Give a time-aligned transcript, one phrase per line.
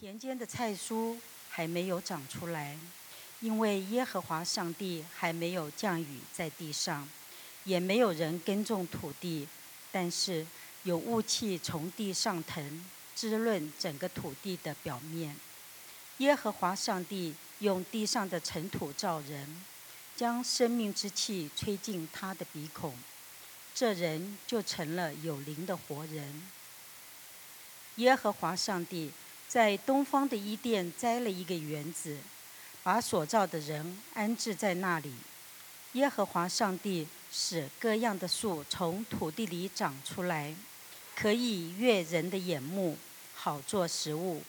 [0.00, 1.18] 田间的菜蔬
[1.50, 2.78] 还没有长出来，
[3.40, 7.08] 因为耶和华上帝还没有降雨在地上，
[7.64, 9.48] 也没有人耕种土地，
[9.90, 10.46] 但是
[10.84, 12.84] 有雾气从地上腾，
[13.16, 15.34] 滋润整个土地的表面。
[16.18, 19.64] 耶和华上帝用地上的尘土造人，
[20.14, 22.96] 将生命之气吹进他的鼻孔，
[23.74, 26.48] 这人就成了有灵的活人。
[27.96, 29.10] 耶和华上帝
[29.48, 32.18] 在东方的伊甸栽了一个园子，
[32.82, 35.14] 把所造的人安置在那里。
[35.92, 40.54] 耶和华上帝使各样的树从土地里长出来，
[41.16, 42.98] 可以悦人的眼目，
[43.34, 44.42] 好做食物。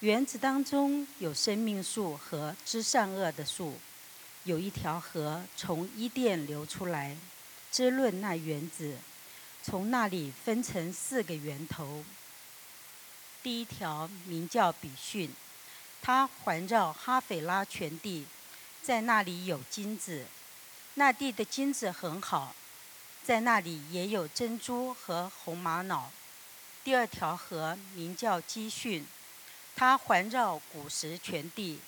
[0.00, 3.72] 园子当中有生命树和知善恶的树，
[4.44, 7.16] 有一条河从伊甸流出来，
[7.70, 8.98] 滋润那园子。
[9.62, 12.04] 从那里分成四个源头。
[13.46, 15.32] 第一条名叫比逊，
[16.02, 18.26] 它环绕哈斐拉全地，
[18.82, 20.26] 在那里有金子，
[20.94, 22.56] 那地的金子很好，
[23.22, 26.10] 在那里也有珍珠和红玛瑙。
[26.82, 29.06] 第二条河名叫基逊。
[29.76, 31.78] 它环绕古时全地，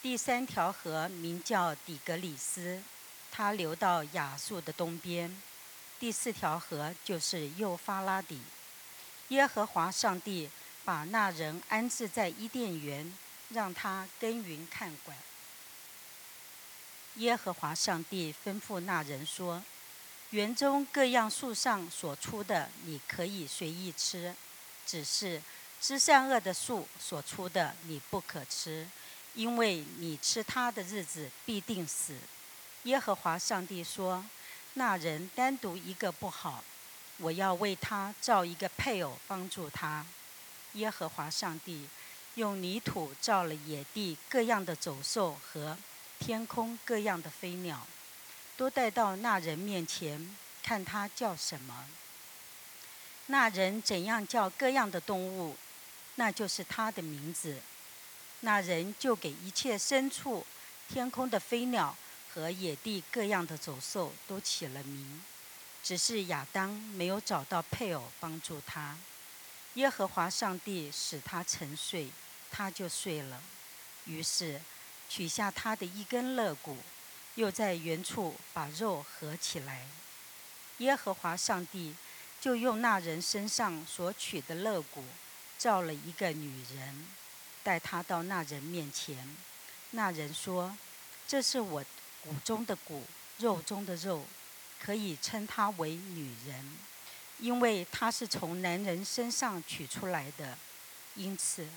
[0.00, 2.82] 第三条河名叫底格里斯，
[3.30, 5.38] 它流到亚述的东边。
[6.00, 8.40] 第四条河就是幼发拉底。
[9.28, 10.48] 耶和华上帝
[10.84, 13.12] 把那人安置在伊甸园，
[13.48, 15.16] 让他耕耘看管。
[17.16, 19.62] 耶和华上帝吩咐那人说
[20.30, 24.34] ：“园中各样树上所出的，你可以随意吃，
[24.86, 25.42] 只是。”
[25.80, 28.88] 知善恶的树所出的，你不可吃，
[29.34, 32.16] 因为你吃它的日子必定死。
[32.84, 34.24] 耶和华上帝说
[34.74, 36.64] ：“那人单独一个不好，
[37.18, 40.06] 我要为他造一个配偶帮助他。”
[40.74, 41.88] 耶和华上帝
[42.34, 45.76] 用泥土造了野地各样的走兽和
[46.18, 47.86] 天空各样的飞鸟，
[48.56, 51.86] 都带到那人面前，看他叫什么。
[53.26, 55.56] 那人怎样叫各样的动物？
[56.16, 57.60] 那就是他的名字。
[58.40, 60.46] 那人就给一切牲畜、
[60.88, 61.96] 天空的飞鸟
[62.32, 65.22] 和野地各样的走兽都起了名。
[65.82, 68.96] 只是亚当没有找到配偶帮助他。
[69.74, 72.10] 耶和华上帝使他沉睡，
[72.50, 73.42] 他就睡了。
[74.06, 74.60] 于是
[75.08, 76.76] 取下他的一根肋骨，
[77.34, 79.86] 又在原处把肉合起来。
[80.78, 81.94] 耶和华上帝
[82.40, 85.04] 就用那人身上所取的肋骨。
[85.56, 87.06] 造了一个女人，
[87.62, 89.34] 带她到那人面前。
[89.92, 90.76] 那人说
[91.26, 91.82] ：“这是我
[92.22, 93.06] 骨中的骨，
[93.38, 94.26] 肉中的肉，
[94.78, 96.76] 可以称她为女人，
[97.38, 100.58] 因为她是从男人身上取出来的。
[101.14, 101.68] 因此，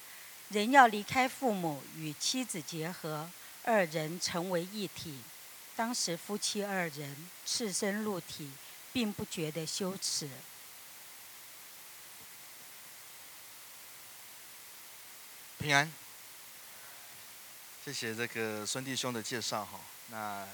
[0.49, 3.29] 人要离开父母，与妻子结合，
[3.63, 5.21] 二人成为一体。
[5.75, 8.51] 当时夫妻二人赤身露体，
[8.91, 10.27] 并不觉得羞耻。”
[15.59, 15.91] 平安，
[17.83, 19.79] 谢谢这个孙弟兄的介绍哈。
[20.09, 20.47] 那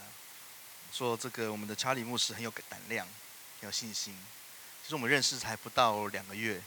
[0.91, 3.05] 说这个我们的查理牧师很有胆量，
[3.59, 4.17] 很有信心。
[4.83, 6.61] 其实我们认识才不到两个月，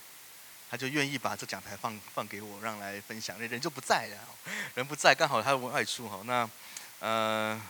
[0.70, 3.36] 他就愿意把这讲台放放给我，让来分享。
[3.38, 6.22] 那人就不在了，人不在，刚好他外出哈。
[6.24, 6.48] 那
[6.98, 7.60] 呃，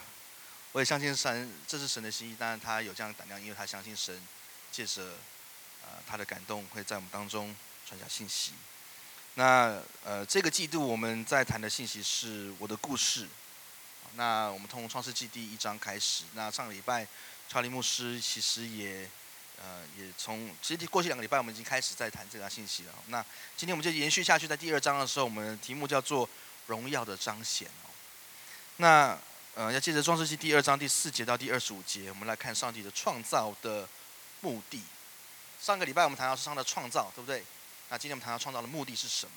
[0.70, 2.36] 我也相信神，这是神的心意。
[2.36, 4.22] 当然他有这样的胆量，因为他相信神，
[4.70, 5.02] 借着
[5.82, 8.52] 呃他的感动，会在我们当中传下信息。
[9.34, 13.26] 那呃，这个季度我们在谈的信息是我的故事。
[14.14, 16.22] 那我们从创世纪第一章开始。
[16.34, 17.04] 那上个礼拜，
[17.48, 19.10] 查理牧师其实也
[19.58, 22.94] 呃也从其实过去两个礼拜我们已经开始在谈这条信息了。
[23.08, 23.24] 那
[23.56, 26.28] 今天我们就延续下去，在第二章的时候，我们题目叫做
[26.66, 27.90] 荣耀的彰显哦。
[28.76, 29.18] 那
[29.54, 33.88] 呃，要借着创世纪第二章第四节到第二十五节，我们来看上帝的创造的
[34.42, 34.82] 目的。
[35.58, 37.42] 上个礼拜我们谈到是上帝的创造，对不对？
[37.88, 39.32] 那今天我们谈到创造的目的是什么？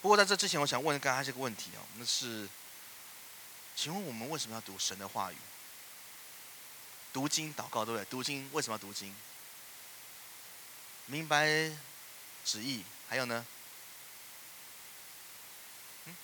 [0.00, 2.48] 不过在这之前，我想问大家这个问题哦，那是，
[3.76, 5.36] 请问我们为什么要读神的话语？
[7.12, 8.04] 读经祷告对不对？
[8.06, 9.14] 读经为什么要读经？
[11.06, 11.46] 明白
[12.44, 13.44] 旨意，还有呢？
[16.06, 16.16] 嗯？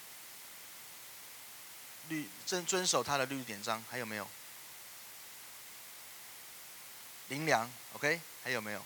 [2.08, 4.29] 律遵遵守他的律典章，还有没有？
[7.29, 8.20] 灵粮，OK？
[8.43, 8.85] 还有没有？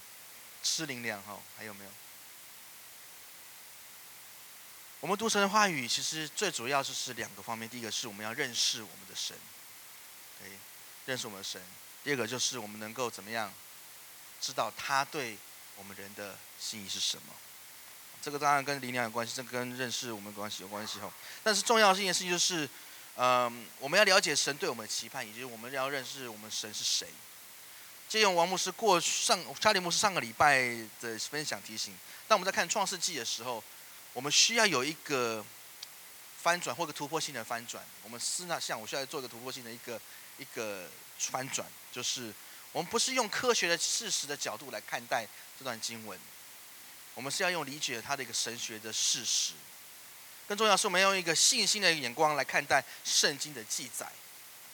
[0.62, 1.38] 吃灵粮哈？
[1.56, 1.90] 还有没有？
[5.00, 7.68] 我们读神的话语，其实最主要就是两个方面。
[7.68, 9.36] 第一个是我们要认识我们的神，
[10.40, 10.52] 可以
[11.06, 11.60] 认识我们的神；
[12.04, 13.52] 第二个就是我们能够怎么样
[14.40, 15.36] 知道他对
[15.76, 17.32] 我们人的心意是什么。
[18.20, 21.12] 这个当然跟灵粮有关系，这跟认识我们关系有关系哦。
[21.42, 22.68] 但是重要的一件事情就是，
[23.16, 27.08] 嗯，我们要了解神对我们的期盼，以及我们要认识我们神是谁。
[28.08, 30.58] 借用王牧师过上查理牧师上个礼拜
[31.00, 31.96] 的分享提醒，
[32.28, 33.62] 当我们在看创世纪的时候，
[34.12, 35.44] 我们需要有一个
[36.42, 37.82] 翻转或者突破性的翻转。
[38.04, 40.00] 我们思那像我需要做一个突破性的一个
[40.36, 40.88] 一个
[41.18, 42.32] 翻转，就是
[42.72, 45.26] 我们不是用科学的事实的角度来看待
[45.58, 46.18] 这段经文，
[47.14, 49.52] 我们是要用理解它的一个神学的事实。
[50.48, 54.06] 更重要是，我们要用一个信心的眼光来看待圣经的记载。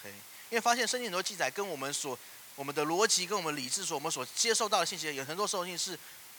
[0.01, 0.09] OK，
[0.51, 2.19] 因为发现圣经很多记载跟我们所
[2.57, 5.99] 我们的逻辑跟我们理智所我们所接受到的信息，有很多时候是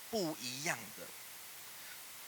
[0.10, 1.06] 不一样的。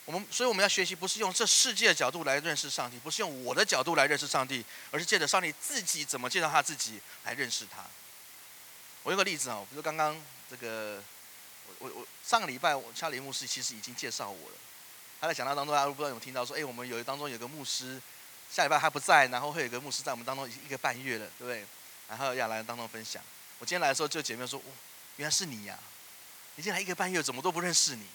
[0.05, 7.83] 我们所以我们要学习，不是用这世界的角度来认识上帝，不是用我的角度来认识上帝，而是借着上帝自己怎么介绍他自己来认识他。
[9.03, 10.15] 我有个例子啊，比如刚刚
[10.49, 11.01] 这个，
[11.79, 14.55] 我我我上个礼拜，我查理牧师其实已经介绍我了。
[15.19, 18.01] 他在讲道当中，大家不知道有没有听到说，哎，我们有当中有个牧师，
[18.51, 21.65] 下礼拜还不在，然后会有个牧师在我们当中一个半月了，对不对？
[22.07, 23.23] 然后要来当中分享。
[23.59, 24.71] 我今天来的时候，就姐妹说：“哦，
[25.17, 25.77] 原来是你呀！
[26.55, 28.05] 你进来一个半月，怎么都不认识你？”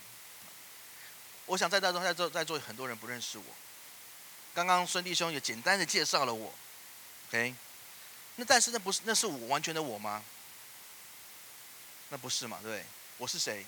[1.47, 3.45] 我想在当中，在座在座很多人不认识我。
[4.53, 6.53] 刚刚孙弟兄也简单的介绍了我
[7.29, 7.55] ，OK？
[8.35, 10.23] 那但是那不是那是我完全的我吗？
[12.09, 12.59] 那不是嘛？
[12.63, 12.85] 对？
[13.19, 13.65] 我是谁？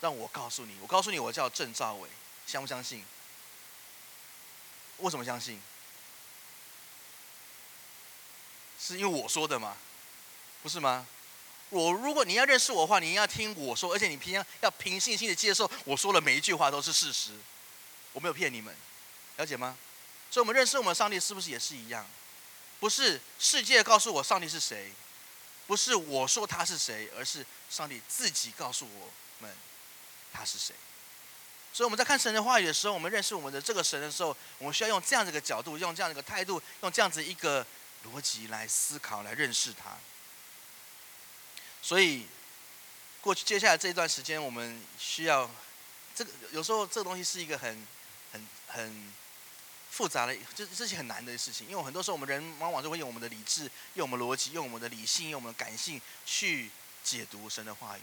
[0.00, 2.08] 让我告诉你，我告诉你，我叫郑兆伟，
[2.46, 3.04] 相不相信？
[4.98, 5.60] 为什么相信？
[8.78, 9.76] 是因为我说的吗？
[10.62, 11.06] 不是吗？
[11.70, 17.32] 我如果你要认识我的话，你要听我说，而且你平常要凭信心的接受我说的每一句话都是事实，
[18.12, 18.76] 我没有骗你们，
[19.36, 19.76] 了解吗？
[20.30, 22.06] 所以，我们认识我们上帝是不是也是一样？
[22.78, 24.92] 不是世界告诉我上帝是谁，
[25.66, 29.54] 不是我说他是谁，而是上帝自己告诉我们
[30.32, 30.74] 他是谁。
[31.72, 37.66] 所以，我们在看神的话语的时候，我们认识我们的这个神的时候，我们需要用这样的一个角度，用这样的一个态度，用这样子一个
[38.04, 39.96] 逻辑来思考，来认识他。
[41.82, 42.28] 所以，
[43.20, 45.50] 过去接下来这一段时间，我们需要
[46.14, 47.86] 这个有时候这个东西是一个很、
[48.30, 49.12] 很、很
[49.94, 51.68] 复杂的，这这是很难的事情。
[51.68, 56.70] 因为很多时候我们人往往就会用我们的理智、用我们逻辑、用我们的理性、用我们的感性去
[57.04, 58.02] 解读神的话语。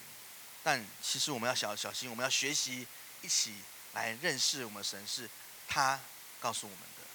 [0.63, 2.87] 但其实我们要小小心，我们要学习
[3.21, 3.55] 一起
[3.93, 5.29] 来认识我们神，是
[5.67, 5.99] 他
[6.39, 7.07] 告诉我们的，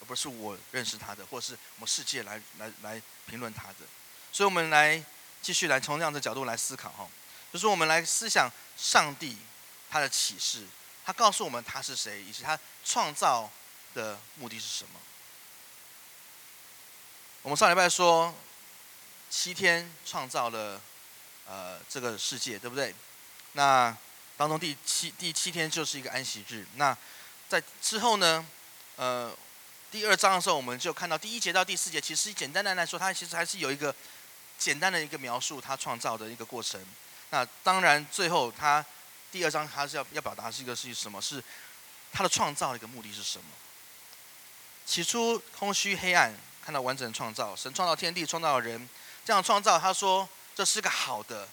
[0.00, 3.78] 而不是我认识他的，或是我们世界来来来评论他的。
[4.32, 5.04] 所以我们来。
[5.42, 7.08] 继续来从这样的角度来思考哈，
[7.50, 8.46] 就是我们来思想
[8.76, 9.38] 上帝
[9.88, 10.66] 他的启示，
[11.02, 13.50] 他告诉我们他是谁，以及他创造
[13.94, 15.00] 的目的是什么。
[17.42, 18.34] 我们上礼拜说
[19.30, 20.80] 七天创造了
[21.46, 22.94] 呃这个世界，对不对？
[23.52, 23.96] 那
[24.36, 26.66] 当中第七第七天就是一个安息日。
[26.76, 26.96] 那
[27.48, 28.46] 在之后呢，
[28.96, 29.36] 呃
[29.90, 33.94] 第二章的时候，我们就看到第一节到第四节，其实简单的来说，它其实还是有一个。
[34.60, 36.78] 简单的一个描述，他创造的一个过程。
[37.30, 38.84] 那当然，最后他
[39.32, 41.18] 第二章他是要要表达是一个是什么？
[41.18, 41.42] 是
[42.12, 43.44] 他的创造的一个目的是什么？
[44.90, 46.34] 起初空虚黑暗，
[46.64, 47.54] 看到完整创造。
[47.54, 48.88] 神创造天地，创造人，
[49.24, 51.46] 这样创造，他说这是个好的。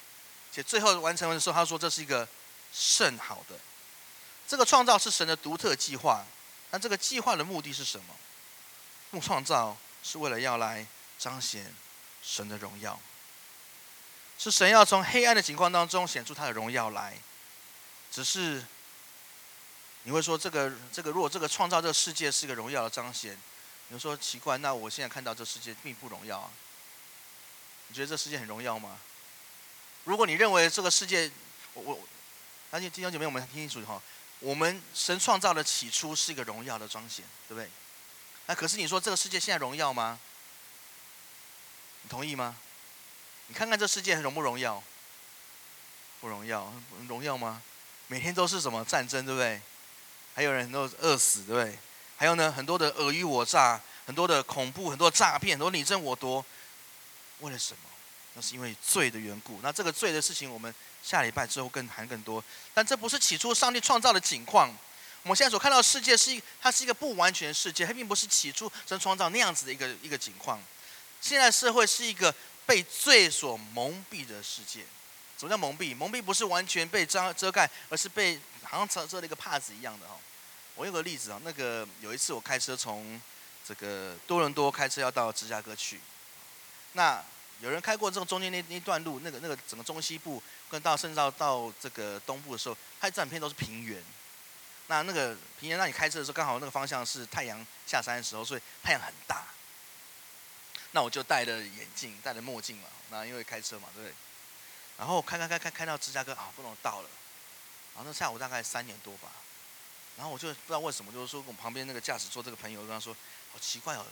[0.52, 2.28] 且最后完成的时候，他说这是一个
[2.74, 3.56] 甚好的。
[4.48, 6.26] 这个创造是神的独特计划。
[6.72, 8.16] 那这个计划的目的是什么？
[9.12, 10.88] 用创造是为了要来
[11.20, 11.72] 彰显。
[12.24, 13.00] 神的荣耀，
[14.38, 17.18] 是神要从黑暗的情况当中显出他的荣耀来。
[18.12, 18.66] 只是
[20.08, 23.38] 你会说，这个这个，如果这个创造这个世界是一个荣耀的彰显，
[23.90, 26.50] 你会说奇怪，那我现在看到这世界并不荣耀啊？
[27.90, 28.98] 你觉得这世界很荣耀吗？
[30.06, 31.30] 如果你认为这个世界，
[31.74, 32.00] 我我，
[32.72, 34.02] 而且弟兄姐妹，我们听清楚哈，
[34.40, 37.70] 我们神创造的起初是一个荣耀的彰显，对不对？
[38.46, 40.18] 那可是你说这个世界现在荣耀吗？
[42.04, 42.56] 你同意吗？
[43.48, 44.82] 你看看这世界荣不荣耀？
[46.22, 46.74] 不荣耀，
[47.10, 47.62] 荣耀吗？
[48.08, 49.62] 每天都是什么战争，对不对？
[50.38, 51.80] 还有人都饿死，对不对？
[52.16, 56.46] 还有呢，很多的尔虞我诈，很多的恐怖，很多诈骗，很多你争我夺。
[57.40, 57.80] 为了什么？
[58.36, 59.60] 那是因为罪的缘故。
[59.64, 62.44] 那这个罪的事情，我们下礼拜之后更谈更多。
[62.72, 64.70] 但这不是起初上帝创造的景况。
[65.24, 70.62] 我们现在所看到的世界是一，它是一个不完全世界，它并不是起初神创造那样子的一个一个景况。
[71.20, 72.32] 现在社会是一个
[72.68, 74.82] 被罪所蒙蔽的世界。
[75.40, 75.96] 什么叫蒙蔽？
[75.96, 80.16] 蒙蔽不是完全被遮遮盖，而是被好像遮遮了一个帕子一样的哈。
[80.78, 83.20] 我有个例子啊，那个有一次我开车从
[83.68, 86.00] 这个多伦多开车要到芝加哥去，
[86.94, 87.22] 那
[87.60, 94.02] 有人开过这个中间那那段路，那个那个整个中西部跟到甚至到到这个东部的时候，它整片都是平原，
[94.86, 99.44] 那那个平原让你开车的时候，刚好那个方向是太阳下山的时候，所以太阳很大。
[100.92, 102.88] 那我就戴着眼镜，戴着墨镜嘛。
[103.10, 104.14] 那因为开车嘛，对不对？
[104.98, 107.10] 然后开开开开开到芝加哥，啊不能到了。
[107.96, 109.32] 然后那下午大概三点多吧。
[110.18, 113.16] 然后我就不知道为什么，就是说我旁边那个驾驶座这个朋友跟他说
[113.54, 114.06] ：“好奇怪哦，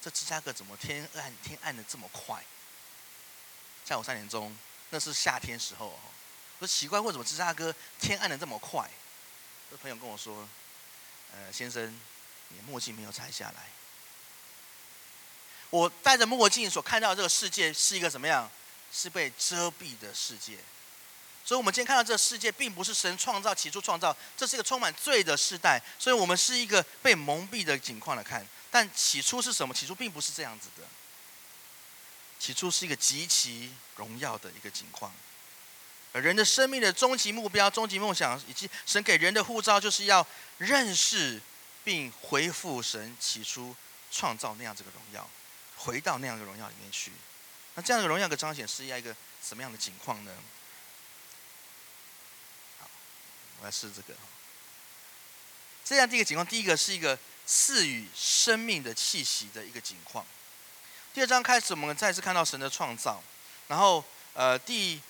[0.00, 2.42] 这芝加哥怎么天暗天暗的这么快？”
[3.84, 4.56] 下午三点钟，
[4.88, 5.88] 那是夏天时候。
[6.58, 8.88] 我说奇怪，为什么芝加哥天暗的这么快？
[9.70, 10.48] 这朋友跟我说
[11.32, 12.00] ：“呃，先生，
[12.48, 13.68] 你墨镜没有摘下来。
[15.68, 18.50] 我戴着墨镜所看到这个世界是一个什么样？
[18.92, 20.58] 是被遮蔽的世界。
[21.50, 25.82] 所以，我们今天看到这个世界，并不是神创造、起初创造，这是一个充满罪的时代。
[25.98, 28.46] 所以我们是一个被蒙蔽的景况来看。
[28.70, 29.74] 但起初是什么？
[29.74, 30.84] 起初并不是这样子的。
[32.38, 35.12] 起初是一个极其荣耀的一个景况。
[36.12, 40.24] 而人的生命的终极目标、终极梦想，以及神给人的护照，就是要
[40.58, 41.42] 认识
[41.82, 43.74] 并恢复神起初
[44.12, 45.28] 创造那样这个荣耀，
[45.78, 47.10] 回到那样的荣耀里面去。
[47.74, 50.32] 那这样的荣耀的彰显是要一个什么样的景况呢？
[52.78, 52.88] 好，
[53.60, 54.18] 我来试这个。
[55.84, 60.26] 这样的一个情况，第一个是一个赐予生命的气息的一个景况。
[61.14, 63.22] 第二章开始，我们再次看到神的创造，
[63.68, 65.00] 然后呃第。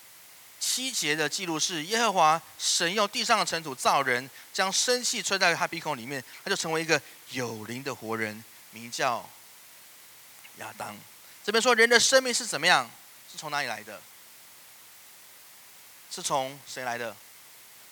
[0.63, 9.27] 七节的记录是耶和华神用地上的尘土造人，将生气吹在他鼻孔里面，他就成为一个有灵的活人，名叫
[10.57, 10.95] 亚当。
[11.43, 12.87] 这边说人的生命是怎么样？
[13.31, 13.99] 是从哪里来的？
[16.11, 17.17] 是从谁来的？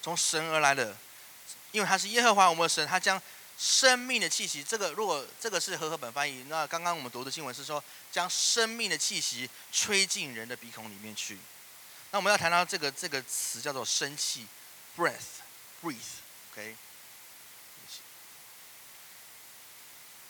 [0.01, 0.96] 从神而来的，
[1.72, 3.22] 因为他是耶和华我们的神，他将
[3.58, 4.63] 生命的气息。
[4.63, 11.38] 这个如果这个是和合本翻译，那刚刚我们读的经文是说将生命的气息吹进人的鼻孔里面去。
[12.12, 14.48] 那我们要谈到这个这个词叫做生气
[14.98, 16.75] ，breath，breathe，OK。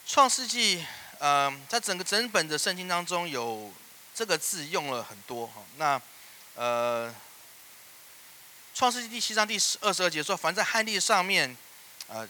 [0.06, 0.84] 创世纪，
[1.20, 3.72] 呃，在整个整本的圣经当中，有
[4.16, 5.62] 这个字用了很多哈。
[5.78, 6.02] 那，
[6.56, 7.14] 呃，
[8.80, 11.54] 创世纪第七章第十二十二节说，凡在旱地上面，
[12.08, 12.26] 呃，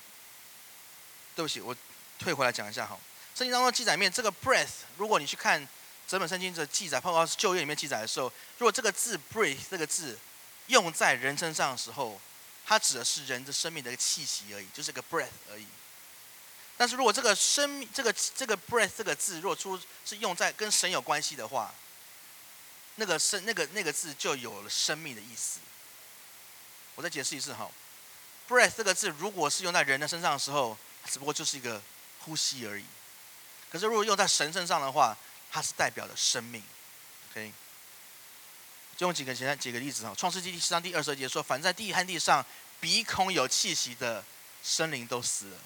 [1.35, 1.77] 对不起，我
[2.17, 2.97] 退回来讲一下哈。
[3.35, 5.67] 圣经当中记载面这个 breath，如果你去看。
[6.07, 10.17] 整本圣经的记载，包括旧约里面记载的时候，如果这个字 “breathe” 这个字
[10.65, 12.19] 用在人身上的时候，
[12.65, 15.67] 它指的是人的生命的一个气息而已，就是个 breath 而已。
[16.75, 21.71] 但是如果这个生命这个这个 breath 这个字，如果出是用在跟神有关系的话，
[22.95, 25.59] 那个生那个那个字就有了生命的意思。
[26.99, 27.71] 我再解释一次哈
[28.49, 30.77] ，breath 这个字如果是用在人的身上的时候，
[31.09, 31.81] 只不过就是一个
[32.19, 32.83] 呼吸而已。
[33.71, 35.17] 可是如果用在神身上的话，
[35.49, 36.61] 它是代表的生命
[37.31, 37.53] ，OK。
[38.97, 42.45] 就用几个简单几个例子哈，《创世纪》第七章第二十节说：“凡在地和地上
[42.81, 44.21] 鼻孔有气息的
[44.61, 45.57] 生灵都死了。”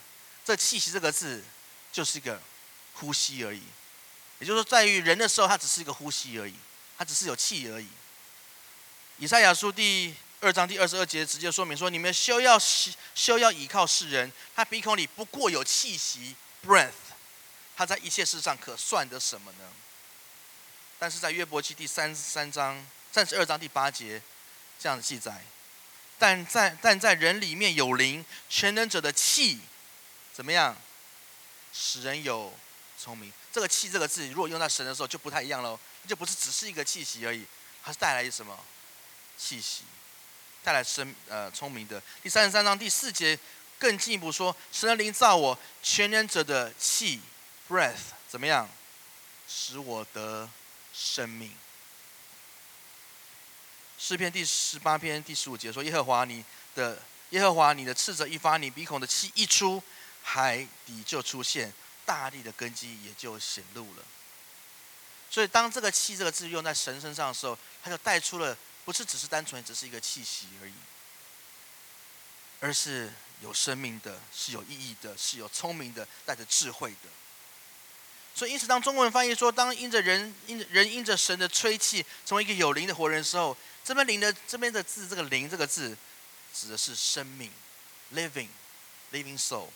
[0.46, 1.44] 这“气息”这个字
[1.92, 2.40] 就是一个
[2.94, 3.64] 呼吸而已，
[4.38, 6.54] 也就是说，在于人的时候，它只是一个呼吸而已，
[6.96, 7.88] 它只是有气而已。
[9.18, 12.60] 以赛亚书第二章第二十二节直接说明说：“你们休要
[13.16, 16.36] 休要倚靠世人，他鼻孔里不过有气息。
[17.76, 19.72] ”他在一切事上可算得什么呢？
[21.00, 24.22] 但是在约伯记第三十三章三十二章第八节
[24.78, 25.44] 这样的记载，
[26.20, 29.60] 但在但在人里面有灵，全能者的气
[30.34, 30.76] 怎么样？
[31.74, 32.54] 使人有
[33.00, 33.32] 聪明。
[33.52, 37.46] 这个气这个字，如果用在神的时候就不太一样喽，就不是只是一个气息而已，
[37.84, 38.60] 它是带来什么
[39.38, 39.84] 气息？
[40.64, 42.02] 带来生呃聪明的。
[42.22, 43.38] 第三十三章第四节
[43.78, 47.20] 更进一步说，神的灵造我，全能者的气。
[47.70, 48.70] Breath 怎么样？
[49.48, 50.50] 使我得
[50.94, 51.56] 生命。
[53.98, 56.44] 诗篇第十八篇第十五节说：“耶和华你
[56.76, 59.82] 的耶和华你的斥责一发，你鼻孔的气一出，
[60.22, 61.72] 海底就出现，
[62.06, 64.04] 大地的根基也就显露了。”
[65.32, 70.74] 所以，当这个“气”这个字用在神身上的时候，它就带出了不是只是单纯只是一个气息而已，
[72.60, 73.12] 而是
[73.42, 77.10] 有生命的，是有意义的，是有聪明的，带着智慧的。
[78.36, 85.96] 所以，因此，当中文翻译说，当因着人因人因着神的吹气，成为一个有灵的活人的时候，这边灵的这边的字，这个灵这个字，
[86.52, 87.52] 指的是生命
[88.14, 89.70] ，living，living soul。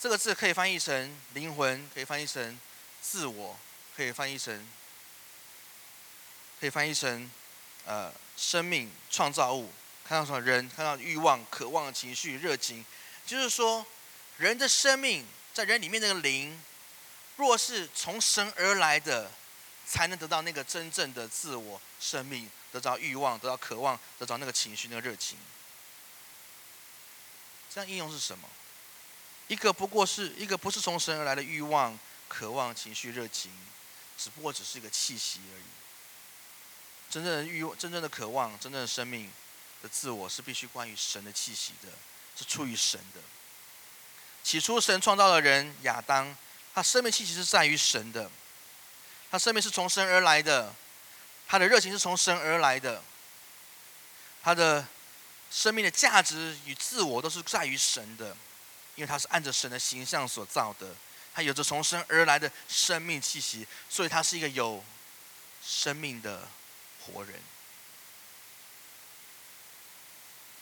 [0.00, 2.58] 这个字可以翻译成灵魂，可以翻译成
[3.02, 3.58] 自我，
[3.94, 4.66] 可以翻译成，
[6.60, 7.30] 可以翻译成
[7.84, 9.72] 呃生命创造物。
[10.04, 10.68] 看到什么人？
[10.70, 12.84] 看到欲望、渴望的情绪、热情，
[13.26, 13.84] 就是说
[14.36, 15.26] 人的生命。
[15.54, 16.62] 在人里面那个灵，
[17.34, 19.28] 若是从神而来的，
[19.84, 25.36] 才能得到那个真正的自我生命，得到欲望，得到渴望，得到那个情绪，那个热情。
[27.74, 28.48] 这样应用是什么？
[29.48, 31.98] 一个不过是一个不是从神而来的欲望、
[32.28, 33.50] 渴望、情绪、热情，
[34.16, 35.64] 只不过只是一个气息而已。
[37.10, 39.30] 真正的欲望、真正的渴望、真正的生命
[39.82, 41.88] 的自我，是必须关于神的气息的，
[42.36, 43.20] 是出于神的。
[44.42, 46.36] 起初，神创造了人亚当，
[46.74, 48.30] 他生命气息是在于神的，
[49.30, 50.74] 他生命是从神而来的，
[51.46, 53.02] 他的热情是从神而来的，
[54.42, 54.86] 他的
[55.50, 58.36] 生命的价值与自我都是在于神的，
[58.94, 60.94] 因为他是按着神的形象所造的，
[61.34, 64.82] 他有着从神而来的生命气息，所以他是一个有
[65.62, 66.48] 生命的
[67.12, 67.34] 活人，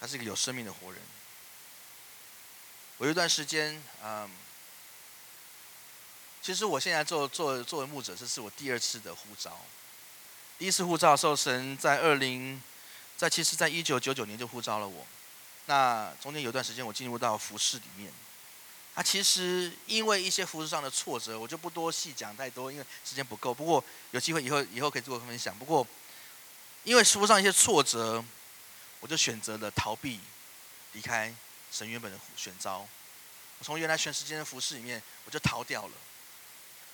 [0.01, 1.01] 他是一个有生命的活人。
[2.99, 4.31] 我有一段时间，嗯，
[6.41, 9.59] 其实我现在做做作为牧者，这是我第二次的呼召。
[10.59, 12.63] 第一次呼召的时候，神在二零，
[13.17, 15.07] 在其实在一九九九年就呼召了我。
[15.67, 18.11] 那中间有段时间，我进入到服饰里面。
[18.95, 23.53] 啊，其实因为一些服饰上的挫折，我就不多细讲太多，因为时间不够。
[23.53, 25.55] 不过有机会以后以后可以做个分享。
[25.59, 25.87] 不过
[26.87, 28.25] 因为服上一些挫折，
[29.01, 30.21] 我就选择了逃避，
[30.93, 31.35] 离开。
[31.73, 32.79] 神原本的选召，
[33.59, 35.93] 我从原来全时间的服饰里面，我就逃掉了。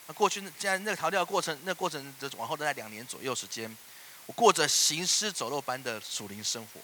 [0.06, 3.76] 那过去那在那个逃掉过程，那过程的往后大概两年左右时间，
[4.24, 6.80] 我过着行尸走肉般的属灵生活。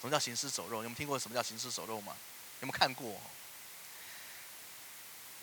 [0.00, 0.82] 什么叫行尸走肉？
[0.82, 2.14] 你们听过什么叫行尸走肉吗？
[2.60, 3.18] 有没有看过？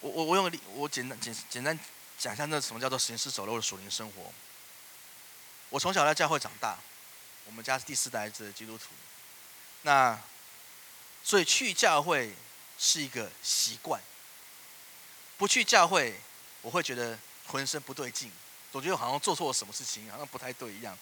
[0.01, 1.77] 我我我用我简单简简单
[2.19, 4.31] 讲一下，那什么叫做行尸走肉的属灵生活？
[5.69, 6.77] 我从小在教会长大，
[7.45, 8.85] 我们家是第四代的基督徒。
[9.83, 10.19] 那
[11.23, 12.33] 所以去教会
[12.77, 14.01] 是一个习惯，
[15.37, 16.19] 不去教会，
[16.61, 17.17] 我会觉得
[17.47, 18.31] 浑身不对劲，
[18.71, 20.97] 总觉得好像做错了什么事情，好像不太对一样。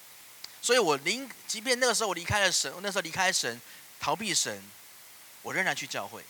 [0.62, 3.62] 所以我临，即便那个时候我离开了神，我那时候离开神，
[4.00, 4.62] 逃避神，
[5.42, 6.24] 我仍然去教会，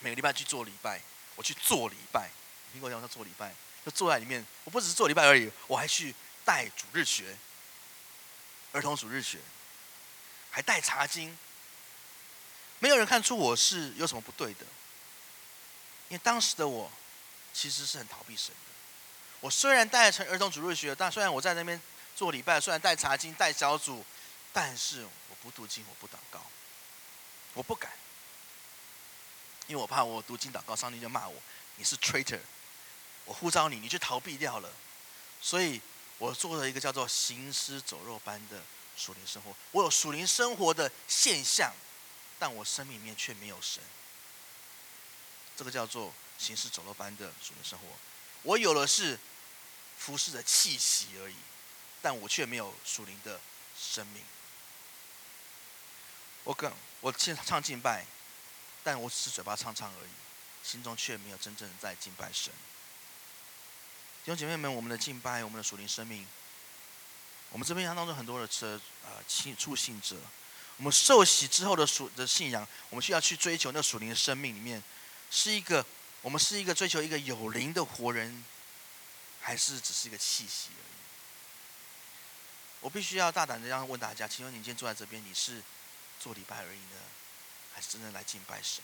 [0.00, 1.00] 每个礼拜去做礼拜，
[1.36, 2.30] 我去做礼拜，
[2.72, 6.12] 听过讲他做礼拜，就坐在里面，我不只是做礼拜而已，我还去
[6.44, 7.36] 带主日学，
[8.72, 9.38] 儿童主日学，
[10.50, 11.36] 还带茶经。
[12.78, 14.66] 没有人看出我是有什么不对的，
[16.08, 16.90] 因为当时的我
[17.54, 18.72] 其实是很逃避神的。
[19.40, 21.80] 我虽然带成儿童主日学，但虽然我在那边
[22.16, 24.04] 做礼拜，虽然带茶经、带小组，
[24.52, 26.44] 但是我不读经，我不祷告，
[27.54, 27.90] 我不敢，
[29.66, 31.42] 因为我怕我读经祷告，上帝就骂我，
[31.76, 32.40] 你是 traitor，
[33.24, 34.72] 我呼召你，你就逃避掉了。
[35.40, 35.80] 所以
[36.22, 38.62] 我做了一个叫做行尸走肉般的
[38.96, 39.52] 属灵生活。
[39.72, 41.72] 我有属灵生活的现象。
[42.38, 43.80] 但我生命里面却没有神，
[45.56, 47.86] 这个叫做行尸走肉般的属灵生活。
[48.42, 49.16] 我有的是
[49.96, 51.36] 服饰的气息而已，
[52.00, 53.40] 但我却没有属灵的
[53.78, 54.24] 生命。
[56.42, 58.04] 我跟我现唱敬拜，
[58.82, 60.10] 但我只是嘴巴唱唱而已，
[60.64, 62.52] 心中却没有真正在敬拜神。
[64.24, 66.24] 弟兄姐妹们，我们的敬拜，我们的属灵生命，
[67.50, 70.16] 我们这边当中很多的车啊，信初信者。
[70.76, 74.80] 我们受洗之后的属的信仰，我们需要去追求那属灵的生命里面，
[75.28, 75.84] 是一个
[76.22, 78.44] 我们是一个追求一个有灵的活人，
[79.40, 80.94] 还是只是一个气息而已？
[82.80, 85.60] 我必须要大胆的这样问大家：，请问你今天坐在这边，你是
[86.20, 86.96] 做礼拜而已呢，
[87.74, 88.82] 还是真正来敬拜神？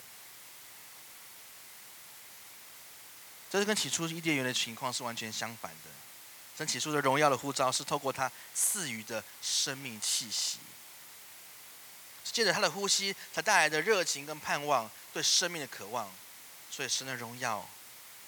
[3.49, 5.89] 这是跟起初伊甸园的情况是完全相反的。
[6.57, 10.59] 神起初的荣耀的呼召，是透过他赐予的生命气息。
[12.31, 16.11] 借着他的呼吸，才带来的热情跟盼望，对生命的渴望，
[16.69, 17.67] 所以神的荣耀，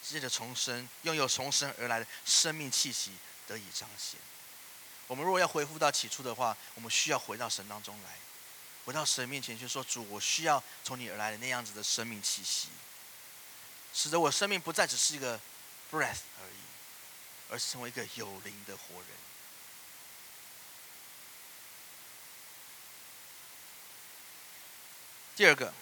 [0.02, 3.12] 借着重生，拥有重生而来的生命气息
[3.46, 4.20] 得以彰显。
[5.06, 8.18] 我们如果要恢复到起初的话，我们需要回到神当中来，
[8.86, 12.70] 回到神面前去说：“主，我需要从你而来的那样子的生命气息，
[13.94, 15.40] 使得我生命不再只是一个
[15.92, 16.62] breath 而已，
[17.50, 19.08] 而是成为一个有灵的活人。”
[25.36, 25.74] 第二个，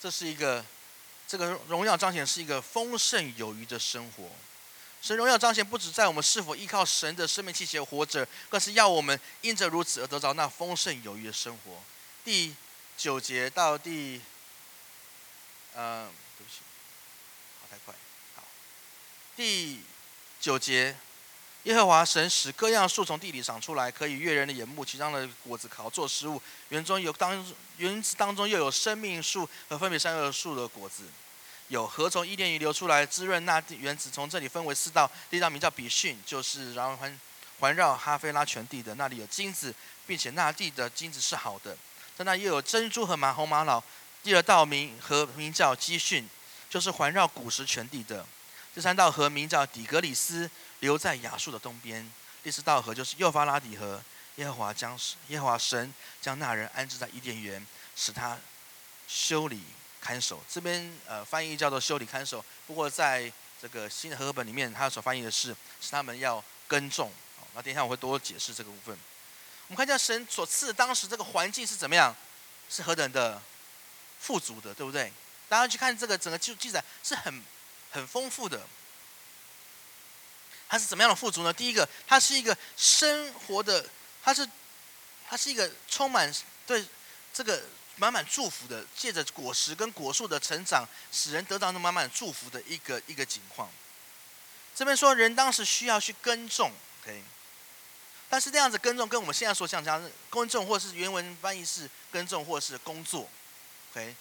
[0.00, 0.64] 这是一个
[1.28, 4.30] 这个荣耀彰显是一个丰盛有余的生活。
[5.00, 11.80] 神荣耀彰显不止在我们是否依靠神的生命气息活着，更是要我们因着如此而得着那丰盛有余的生活。
[12.24, 12.52] 第
[12.96, 14.20] 九节到第，
[15.74, 16.62] 呃，对不起，
[17.60, 17.94] 跑太快，
[18.34, 18.42] 好，
[19.38, 19.78] 第
[20.40, 20.96] 九节。
[21.62, 24.84] 耶和华神使各样树从地里长出来，可以悦人的眼目。
[24.84, 26.42] 其中的果子烤做食物。
[26.70, 31.04] 园中有当园子当中又有生命树和分别善恶树的果子。
[31.68, 34.10] 有河从伊甸园流出来，滋润那地园子。
[34.10, 37.20] 从这里分为四道，第一道名叫比逊，就是然后环
[37.60, 38.96] 环绕哈菲拉全地的。
[38.96, 39.72] 那里有金子，
[40.04, 41.78] 并且那地的金子是好的。
[42.16, 43.84] 在那又有珍珠和玛红玛瑙，
[44.20, 46.28] 第二道名和名叫基逊，
[46.68, 48.26] 就是环绕古时全地的。
[48.78, 52.08] 第三道河名叫底格里斯，流在亚述的东边。
[52.44, 54.00] 第四道河就是幼发拉底河。
[54.36, 58.38] 耶和华将耶和华神将那人安置在伊甸园，使他
[59.08, 59.64] 修理
[60.00, 60.40] 看守。
[60.48, 65.48] 这边呃翻译叫做修理看守，不过在这个新的和合本里面，他所翻译的是
[65.80, 67.12] 使他们要耕种。
[67.54, 68.96] 那等一下我会多解释这个部分。
[69.66, 72.14] 我们看一下神所赐当时这个环境是怎么样，
[72.70, 73.42] 是何等的
[74.20, 75.12] 富足的，对不对？
[75.48, 77.42] 大家去看这个整个记记载是很
[77.90, 78.66] 很丰富的。
[80.68, 81.52] 它是怎么样的富足呢？
[81.52, 83.88] 第一个，它是一个生活的，
[84.22, 84.46] 它是
[85.26, 86.30] 它是一个充满
[86.66, 86.84] 对
[87.32, 87.62] 这个
[87.96, 93.70] 满满祝福的，借着果实跟果树的成长，使人得到那满满祝福的一个一个景况。
[94.74, 96.70] 这边说人当时需要去耕种
[97.02, 97.22] ，OK，
[98.28, 103.26] 但是这样子耕种跟我们现在所讲讲耕种，或是原文翻译是耕种，或是工作
[103.90, 104.14] ，OK。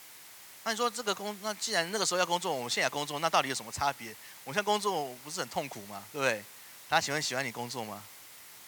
[0.67, 4.13] 那你说这个工，那既然那个时候要工作，我们现在工作，那到底有什么差别？
[4.43, 6.03] 我现在工作不是很痛苦吗？
[6.11, 6.43] 对不对？
[6.89, 8.03] 大家喜欢喜欢你工作吗？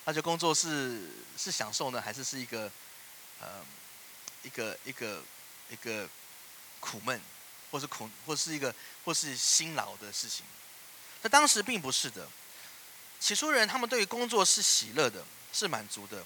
[0.06, 2.72] 那就工作是是享受呢，还是是一个
[3.42, 3.48] 呃
[4.44, 5.22] 一个一个
[5.70, 6.08] 一个
[6.80, 7.22] 苦闷，
[7.70, 10.46] 或是苦，或是一个或是辛劳的事情？
[11.22, 12.26] 那当时并不是的。
[13.20, 16.24] 起初人他们对于工作是喜乐的，是满足的。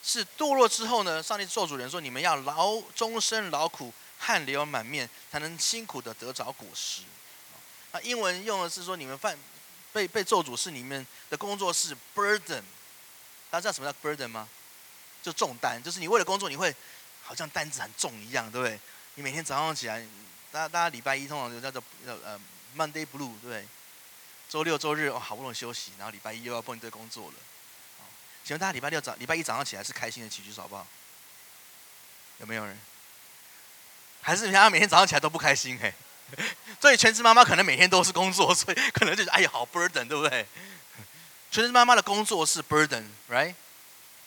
[0.00, 7.02] 是堕落之后呢，上帝做主人说：“你们要劳终身劳苦。”汗流满面才能辛苦的得着果实。
[7.90, 9.36] 那英文用的是说，你们犯
[9.92, 12.62] 被被咒诅是你们的工作是 burden。
[13.50, 14.48] 大家知道什么叫 burden 吗？
[15.22, 16.72] 就重担，就是你为了工作，你会
[17.22, 18.78] 好像担子很重一样，对不对？
[19.16, 20.06] 你每天早上起来，
[20.52, 22.38] 大家大家礼拜一通常就叫做呃
[22.76, 23.66] Monday Blue，对不对？
[24.48, 27.34] 周六周日哦好不容易休息，然后礼拜一又要碰一堆工作了。
[28.44, 30.86] 请问大家礼拜六早礼拜一早上起来是开心的起居好不好？
[32.38, 32.78] 有没有人？
[34.22, 35.92] 还是他每天早上起来都不开心嘿，
[36.80, 40.46] 所以全职妈妈可能每天都是工作，所以可能就是哎呀好 burden，对不对？
[41.50, 43.54] 全职妈妈的工作是 burden，right？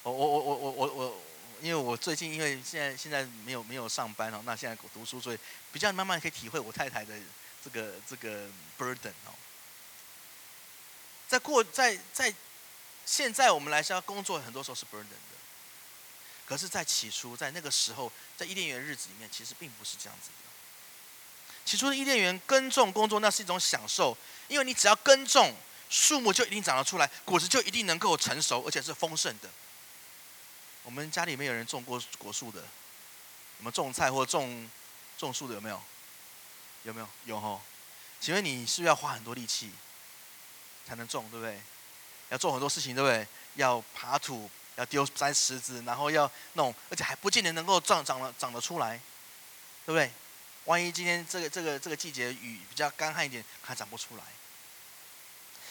[0.03, 1.21] 我我我我我我我，
[1.61, 5.37] 因为我最近因为现在现在没有没有上班哦，那现在读书，所以
[5.71, 7.13] 比较慢慢可以体会我太太的
[7.63, 9.31] 这个这个 burden 哦。
[11.27, 12.33] 在过在在
[13.05, 15.32] 现在我们来说工作很多时候是 burden。
[16.45, 20.35] 可是，在起初，在那个时候，在伊甸园的日子里面，其实并不是这样子的。
[21.65, 24.15] 起初的伊甸园耕种工作，那是一种享受，
[24.49, 25.55] 因为你只要耕种，
[25.89, 29.49] 树木就一定长得出来，果子就一定能够成熟，而且是丰盛的。
[30.83, 32.61] 我们家里面有人种过果树的，
[33.59, 34.69] 我们种菜或种
[35.17, 35.81] 种树的有没有？
[36.83, 37.07] 有没有？
[37.25, 37.61] 有哈。
[38.19, 39.71] 请问你是不是要花很多力气
[40.85, 41.61] 才能种，对不对？
[42.29, 43.25] 要做很多事情，对不对？
[43.55, 44.51] 要爬土。
[44.75, 48.99] 要丢摘石子，然后要弄，而且还不见得能够长长了长得出来，
[49.85, 50.11] 对不对？
[50.65, 54.23] 万一今天这个这个这个季节雨比较干旱一点，还长不出来。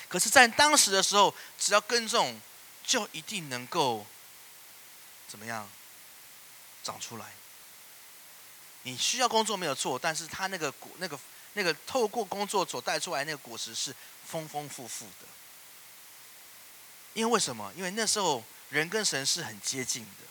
[0.08, 2.40] 可是，在当时的时候，只要耕种，
[2.84, 4.06] 就一定能够
[5.26, 5.68] 怎么样
[6.84, 7.32] 长出来。
[8.82, 11.18] 你需要工作没有错，但是它那个果那个
[11.54, 13.92] 那个透过工作所带出来那个果实是
[14.26, 15.26] 丰丰富富的。
[17.14, 17.72] 因为为什么？
[17.76, 18.44] 因为那时候。
[18.72, 20.24] 人跟神是很接近的，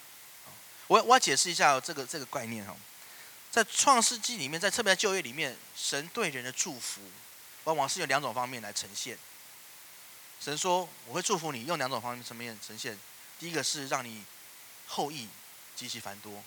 [0.87, 2.75] 我我要解释一下这个这个概念哈，
[3.51, 7.01] 在创世纪里面，在特别在旧约里面，神对人的祝福，
[7.65, 9.15] 往往是有两种方面来呈现。
[10.39, 12.97] 神说我会祝福你，用两种方面层面呈现。
[13.37, 14.25] 第一个是让你
[14.87, 15.27] 后裔
[15.75, 16.43] 极其繁多，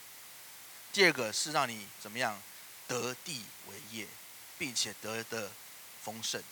[0.93, 2.43] 第二个是让你怎么样
[2.89, 4.09] 得地为业，
[4.59, 5.53] 并且得的
[6.03, 6.43] 丰盛。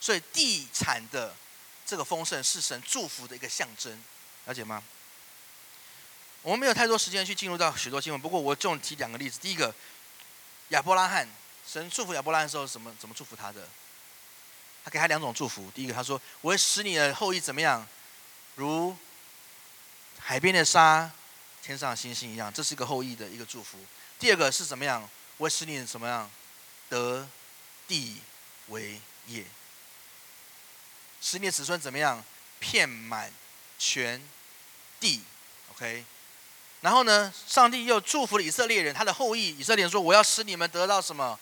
[0.00, 1.36] 所以地产的
[1.84, 4.02] 这个丰盛是神祝福的一个象征。
[4.46, 4.82] 了解吗？
[6.42, 9.40] 我们没有太多时间去进入到许多经文，不过我就提两个例子。
[9.40, 9.74] 第一个，
[10.68, 11.28] 亚伯拉罕，
[11.66, 13.68] 神祝福亚伯拉罕的时候，怎么怎么祝福他的？
[14.84, 15.68] 他给他两种祝福。
[15.74, 17.84] 第一个，他说：“我会使你的后裔怎么样，
[18.54, 18.96] 如
[20.20, 21.10] 海边的沙，
[21.60, 23.84] 天上的星星一样。”这是一个后裔的一个祝福。
[24.16, 25.02] 第二个是怎么样？
[25.38, 26.30] 我会使你怎么样，
[26.88, 27.28] 得
[27.88, 28.22] 地
[28.68, 29.44] 为业，
[31.20, 32.24] 使你的子孙怎么样，
[32.60, 33.32] 遍满
[33.76, 34.22] 全。
[35.00, 35.22] 地
[35.72, 36.04] ，OK，
[36.80, 37.32] 然后呢？
[37.46, 41.38] 上帝又祝福了以色列人，他的后裔以色列人说：“我要使你们得到什么？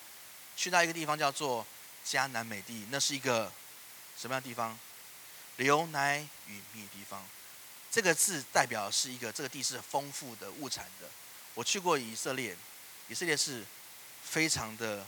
[0.57, 1.67] 去到一个地方叫做
[2.07, 3.53] 迦南美地，那是一个
[4.17, 4.79] 什么样的地方？
[5.57, 7.27] 流奶与蜜地方。
[7.91, 11.09] 这个字代表是一个这个地是丰富的物产的。
[11.55, 12.57] 我去过以色列，
[13.09, 13.65] 以色列是
[14.23, 15.05] 非常的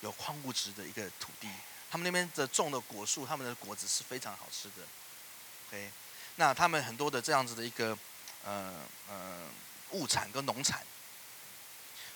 [0.00, 1.48] 有矿物质的一个土地，
[1.90, 4.86] 他们那边的种的果树，他们的果子是非常好吃的
[5.68, 5.90] ，OK。”
[6.36, 7.96] 那他们很多的这样子的一个
[8.44, 8.72] 呃
[9.08, 9.48] 呃
[9.90, 10.84] 物产跟农产，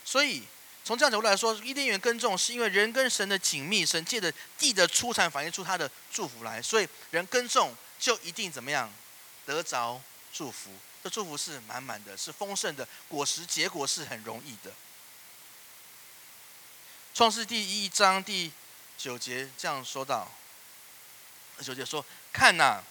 [0.04, 0.44] 所以
[0.84, 8.92] 从这样角度来说，伊甸园耕种是因为人跟神的紧密，神借着地的出产反映出他的祝福来，所以人耕种就一定怎么样
[9.44, 10.00] 得着
[10.32, 10.70] 祝福。
[11.02, 14.70] 这祝福是满满的，是丰盛的，果实结果是很容易的。
[17.14, 18.52] 创世第一章第
[18.98, 20.30] 九节这样说道
[21.64, 22.82] ：“九节说，看呐，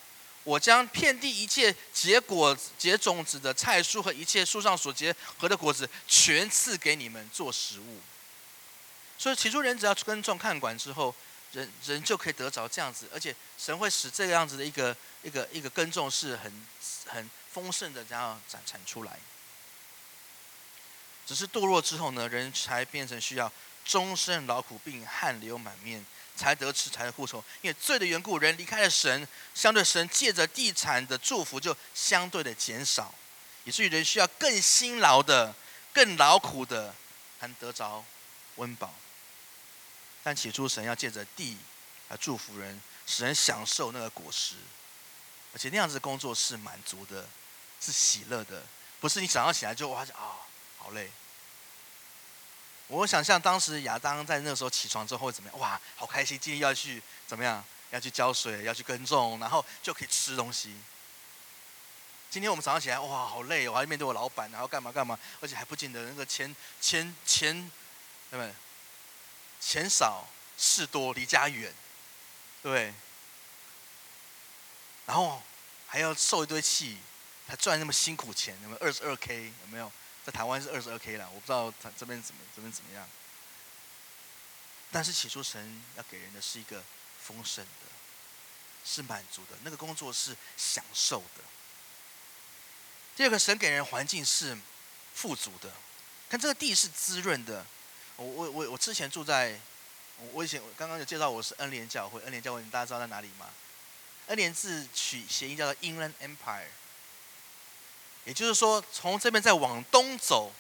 [0.43, 7.99] 我将遍地一切结果结种子的菜蔬和一切树上所结合的果子，全赐给你们做食物。
[9.17, 11.13] 所以起初人只要耕种看管之后，
[11.51, 16.65] 人人就可以得着这样子，而且神会使这个样子的一个一个一个耕种是很
[17.05, 19.17] 很。”丰盛的这样展产出来，
[21.25, 23.51] 只是堕落之后呢，人才变成需要
[23.83, 26.05] 终身劳苦并汗流满面
[26.39, 27.43] 才得吃才的复仇。
[27.61, 33.13] 因为罪的缘故，人离开了神，相对神借着地产的祝福就相对的减少，
[33.65, 35.53] 以至于人需要更辛劳的、
[35.93, 36.95] 更劳苦的，
[37.39, 38.03] 才能得着
[38.55, 38.93] 温饱。
[40.23, 41.57] 但起初神要借着地
[42.07, 44.55] 来祝福人，使人享受那个果实，
[45.53, 47.27] 而且那样子的工作是满足的。
[47.81, 48.61] 是喜乐的，
[48.99, 50.35] 不是你早上起来就哇啊，
[50.77, 51.09] 好累。
[52.89, 55.59] 我想象当时亚当在那个时候起床之后会怎么样？
[55.59, 57.63] 哇，好开心，今天要去怎么样？
[57.91, 60.75] 要去浇水，要去耕种，然后就可以吃东西。
[62.29, 67.71] 今天我们早上起来，哇，好累，我还要面对我老板，然后干嘛干嘛，而且还不见得那个钱钱钱，
[68.29, 68.53] 对不对？
[69.61, 71.73] 钱少事多，离家远，
[72.61, 72.93] 对？
[75.05, 75.41] 然后
[75.87, 76.97] 还要受一堆气。
[77.47, 79.45] 还赚那么辛苦钱，有没有二十二 k？
[79.45, 79.91] 有没有
[80.25, 81.29] 在台湾是二十二 k 了？
[81.29, 83.07] 我不知道他这边怎么这边怎么样。
[84.91, 86.83] 但是起初神要给人的是一个
[87.21, 87.85] 丰盛的，
[88.83, 91.43] 是满足的，那个工作是享受的。
[93.15, 94.57] 第二个，神给人环境是
[95.13, 95.71] 富足的，
[96.29, 97.65] 看这个地是滋润的。
[98.15, 99.59] 我我我我之前住在，
[100.31, 103.49] 我以前我刚刚有介绍我是恩联教会，恩联教会大家知道在哪里吗？
[104.27, 106.67] 恩联字取谐音叫做 Inland Empire。
[108.25, 110.51] 也就是说，从这边再往东走，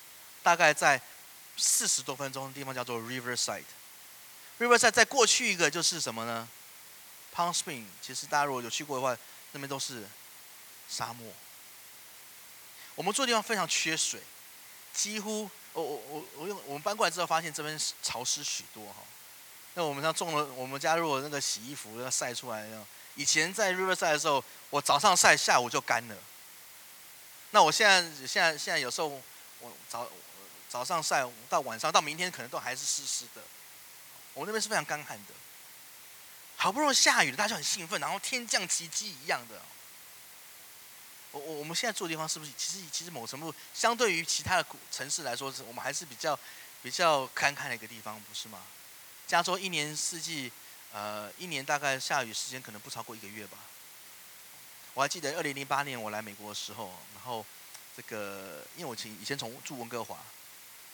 [0.41, 0.99] 大概在
[1.57, 3.63] 四十多分钟的地方叫做 Riverside。
[4.59, 6.47] Riverside 在过去一个就是什么呢
[7.35, 7.85] ？Palm Spring。
[8.01, 9.15] 其实大家如果有去过的话，
[9.51, 10.07] 那边都是
[10.89, 11.31] 沙漠。
[12.95, 14.19] 我们住的地方非常缺水，
[14.93, 18.95] 几乎我我我我用我们搬过来之后发现这边潮湿许多哈。
[19.75, 22.67] 那我们像种了，我们家如果那个洗衣服要晒出来，
[23.15, 26.15] 以前在 Riverside 的时候，我早上晒，下午就干了。
[27.51, 29.07] 那我现在现在现在有时候
[29.59, 30.09] 我早
[30.67, 33.41] 早上晒到晚上到明天可能都还是湿湿的，
[34.33, 35.33] 我那边是非常干旱的。
[36.55, 39.61] 好不容易下雨了，大家很兴奋，然后天降奇迹一样的。
[41.31, 46.37] 我我我们现在住的地方是不是其实其实某程度相对于其他的城市来说，是我们还是比较
[46.81, 48.61] 比较干旱的一个地方，不是吗？
[49.25, 50.51] 加州一年四季，
[50.91, 53.57] 呃，一年大概下雨时间可能不超过一个月吧。
[54.99, 57.45] 我还记得二零零八年我来美国的时候，然后
[57.95, 60.17] 这个因为我以前从住温哥华，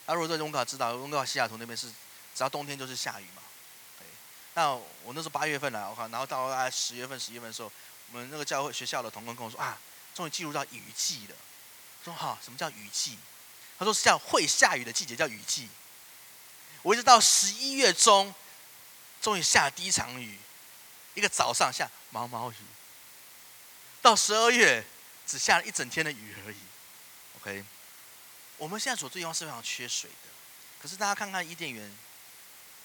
[0.05, 3.41] 那如果在温哥华知道温哥华西雅图那边是只要冬天就是下雨嘛，
[3.97, 4.05] 对。
[4.53, 7.71] 那我那时候八月份来，我看，然后到大概十月份、十一月份的时候，
[8.11, 9.75] 我们那个教会学校的同工跟我说啊，
[10.13, 11.35] 终于进入到雨季了。
[12.03, 13.17] 说哈，什么叫雨季？
[13.79, 15.67] 他说是叫会下雨的季节叫雨季。
[16.83, 18.31] 我一直到十一月中，
[19.19, 20.37] 终于下第一场雨，
[21.15, 22.55] 一个早上下毛毛雨。
[24.05, 24.85] 到十二月，
[25.25, 26.57] 只下了一整天的雨而已。
[27.37, 27.65] OK，
[28.55, 30.29] 我们现在所住地方是非常缺水的。
[30.79, 31.91] 可是大家看看伊甸园，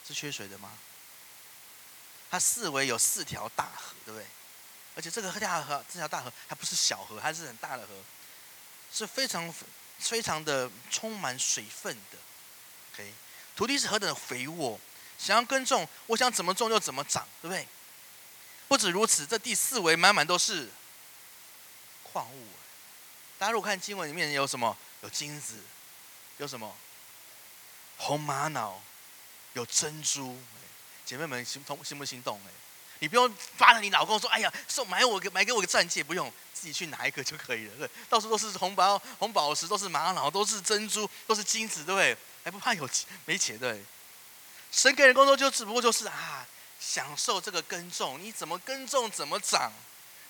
[0.08, 0.72] 是缺水的吗？
[2.30, 4.26] 它四围有四条大河，对不对？
[4.96, 7.92] 而且这个大河，这条大河还不是小河，它是很大的河，
[8.90, 9.52] 是非常
[9.98, 12.16] 非常的充满水分的。
[12.94, 13.12] OK，
[13.54, 14.80] 土地是何等的肥沃，
[15.18, 17.68] 想要耕种，我想怎么种就怎么长，对不对？
[18.68, 20.70] 不止如此，这第四围满满都是。
[22.12, 22.46] 矿物，
[23.38, 24.76] 大家如果看经文里面有什么？
[25.02, 25.54] 有金子，
[26.36, 26.76] 有什么？
[27.96, 28.80] 红玛瑙，
[29.54, 30.36] 有珍珠。
[31.06, 32.38] 姐妹们心通心不心动？
[32.46, 32.50] 哎，
[33.00, 37.76] 你不用发了你老公说，哎呀，送买我个买给我个钻戒，不用自己去拿一个就可以了。
[37.78, 42.16] 对，到处都是红宝红宝石，都是玛瑙，都是珍珠，都是金子，对不对？
[42.44, 42.88] 还不怕有
[43.24, 43.58] 没钱？
[43.58, 43.82] 对，
[44.70, 46.46] 神给人工作就只不过就是啊，
[46.78, 49.72] 享受这个耕种，你怎么耕种怎么长。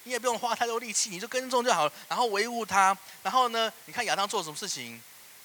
[0.04, 2.96] 你也不用花太多力气，你就耕种就好了，然后维护它。
[3.22, 5.00] 然后呢，你看亚当做什么事情？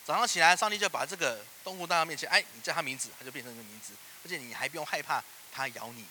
[0.05, 6.05] 早上起来，上帝就把这个动物带到面前，哎，你叫他名字，他就变成一个名字，而且你还不用害怕它咬你。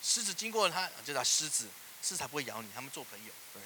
[0.00, 1.64] 狮子经过它，就叫狮子，
[2.00, 3.32] 狮子才不会咬你，他们做朋友。
[3.52, 3.60] 对，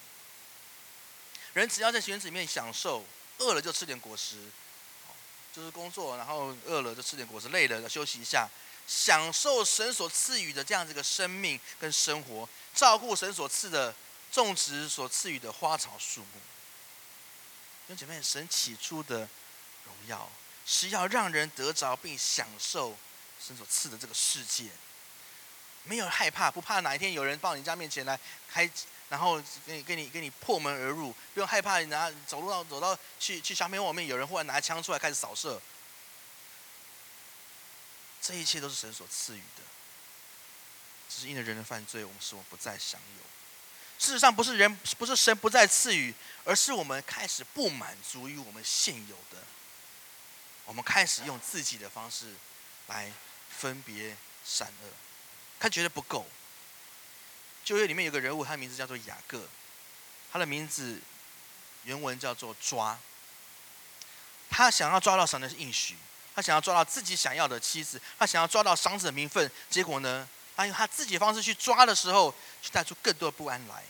[1.53, 3.05] 人只要在园子里面享受，
[3.37, 4.38] 饿了就吃点果实，
[5.53, 8.48] 就是工作，然后饿了就吃点果实，累了要休息一下，
[8.87, 13.95] 享受神所赐予的这样子一个生命跟生活，照顾神所赐的
[14.31, 16.40] 种植所赐予的花草树木。
[17.87, 19.29] 弟兄姐妹，神起初的
[19.85, 20.31] 荣耀
[20.66, 22.97] 是要让人得着并享受
[23.45, 24.71] 神所赐的这个世界，
[25.85, 28.18] 没有害怕，不怕哪一天有人到你家面前来
[28.49, 28.71] 开。
[29.09, 35.61] 然后给你给你给你破门而入，不用害怕你拿走路到走到去去小面外面，有人忽然拿枪出来开始扫射。
[38.22, 39.62] 这一切都是神所赐予的，
[41.08, 43.24] 只是因为人的犯罪，我们使我们不再享有。
[43.98, 49.44] 事实上，不是人不是神不再赐予，而是我们开始不满足于我们现有的，
[50.64, 52.35] 我们开始用自己的方式
[52.87, 53.12] 来
[53.50, 54.88] 分别善恶，
[55.58, 56.26] 他觉得不够。
[57.64, 59.48] 旧约里面有个人物，他的名字叫做雅各，
[60.32, 61.00] 他的名字
[61.85, 62.98] 原文叫做抓。
[64.50, 65.96] 他想要抓到神的应许，
[66.35, 69.51] 他想要抓到自己想要的妻子，他想要抓到长子的名分。
[69.71, 73.83] 结果呢，他用他自己的方式去抓的时候，去带出更多的不安来。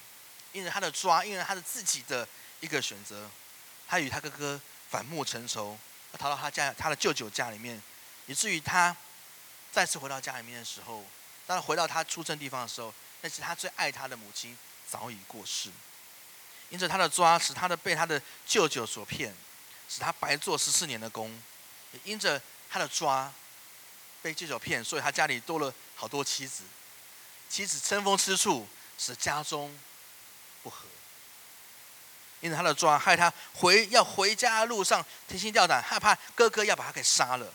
[0.53, 2.27] 因为他的抓，因为他的自己的
[2.61, 3.31] 一个选择，
[3.89, 5.79] 他与他哥哥反目成仇，
[6.13, 7.83] 他逃到他家他的舅舅家里面，
[8.27, 8.97] 以至于他
[9.71, 11.05] 再次回到家里面的时候，
[11.47, 12.93] 当他回到他出生地方的时候。
[13.25, 14.59] 那是他最爱他的母亲
[14.91, 15.71] 早已过世，
[16.71, 19.33] 因着他的抓，使他的被他的舅舅所骗，
[19.89, 21.31] 使他白做十四年的工；
[22.05, 23.33] 因着他的抓，
[24.21, 26.63] 被舅舅骗，所以他家里多了好多妻子，
[27.49, 28.67] 妻子争风吃醋，
[28.99, 29.79] 使家中
[30.63, 30.87] 不和。
[32.41, 37.53] 因着他的抓，害他回要回家的路上提心吊胆，害怕哥哥要把他给杀了。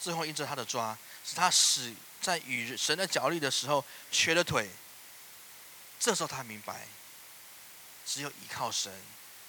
[0.00, 1.94] 最后因着他的抓，使他死。
[2.20, 4.70] 在与神的角力的时候，瘸了腿。
[6.00, 6.86] 这时候他明白，
[8.06, 8.90] 只有依靠神，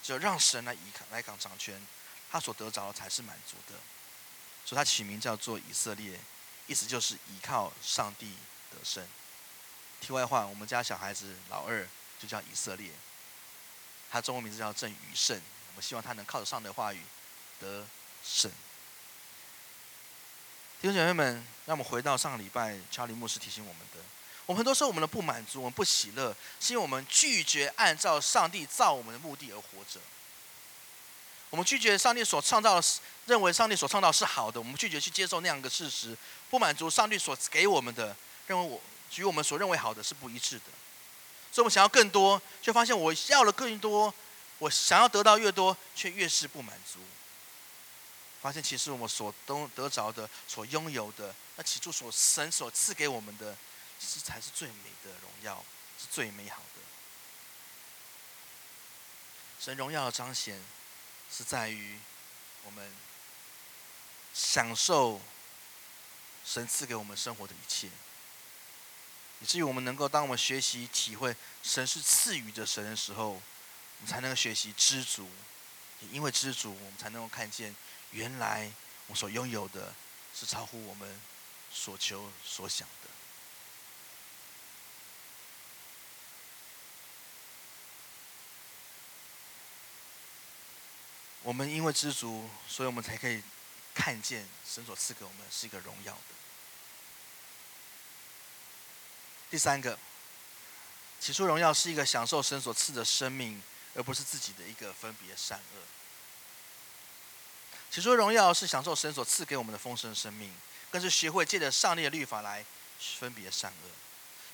[0.04, 1.82] 只有让神来依靠来港掌权，
[2.31, 3.79] 他所得着的才是满足的。
[4.65, 6.19] 所以他取名叫做以色列，
[6.67, 8.35] 意思就是依靠上帝
[8.71, 9.07] 得胜。
[10.01, 11.88] 题外话，我们家小孩子老二
[12.19, 12.91] 就叫以色列，
[14.11, 15.39] 他中文名字叫郑宇胜。
[15.69, 17.01] 我们希望他能靠着上的话语
[17.59, 17.85] 得
[18.23, 18.51] 胜。
[20.81, 21.35] 弟兄姐妹们，
[21.65, 23.99] 让我们回到上个礼拜，查理牧师提醒我们的：
[24.45, 29.99] 我们很多时候我们的不满足，我们不喜乐，是因为我们拒绝按照上帝造我们的目的而活着。
[31.56, 32.88] 我们拒绝上帝所创造的，
[33.28, 36.13] 认为上帝所创造是好的，我们拒绝去接受那样的事实，
[36.50, 38.13] 不满足上帝所给我们的，
[38.46, 38.82] 认为我
[39.15, 40.65] 与我们所认为好的是不一致的。
[41.54, 44.13] 所以，我们想要更多，却发现我要了更多，
[44.58, 47.00] 我想要得到越多，却越是不满足。
[48.41, 53.56] 发现其实我们所都得着的、所拥有的，那起初所神所赐给我们的，
[53.98, 55.63] 其实才是最美的荣耀，
[55.98, 56.82] 是最美好的。
[59.58, 60.62] 神荣耀的彰显，
[61.36, 62.00] 是在于
[62.63, 62.89] 我们
[64.34, 65.19] 享受
[66.45, 67.89] 神赐给我们生活的一切，
[69.41, 73.41] 以至于我们能够，当我们学习体会神是赐予的神的时候，我
[74.00, 75.30] 们才能够学习知足。
[76.00, 77.76] 也因为知足，我们才能够看见。
[78.12, 78.71] 原来
[79.08, 79.93] 我所拥有的
[80.34, 81.21] 是超乎我们
[81.69, 82.88] 所求所想。
[91.45, 93.39] 我们因为知足，所以我们才可以
[93.93, 96.19] 看见神所赐给我们是一个荣耀的。
[99.51, 99.99] 第三个，
[101.19, 103.62] 起初荣耀是一个享受神所赐的生命，
[103.93, 105.81] 而不是自己的一个分别善恶。
[107.91, 110.51] 起初荣耀是享受神所赐给我们的丰盛生命，
[110.89, 112.65] 更是学会借着上帝的律法来
[113.19, 113.89] 分别善恶。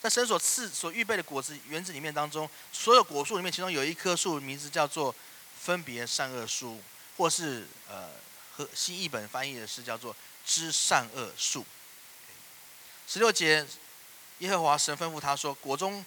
[0.02, 5.16] 在神所赐、所预备的果子园子里面当中，所有果树里面，其中有一棵树名字叫做
[5.62, 6.82] 分别善恶树，
[7.18, 8.10] 或是呃
[8.56, 11.66] 和新译本翻译的是叫做知善恶树。
[13.08, 13.66] 十六节，
[14.40, 16.06] 耶和华神吩咐他说：“果中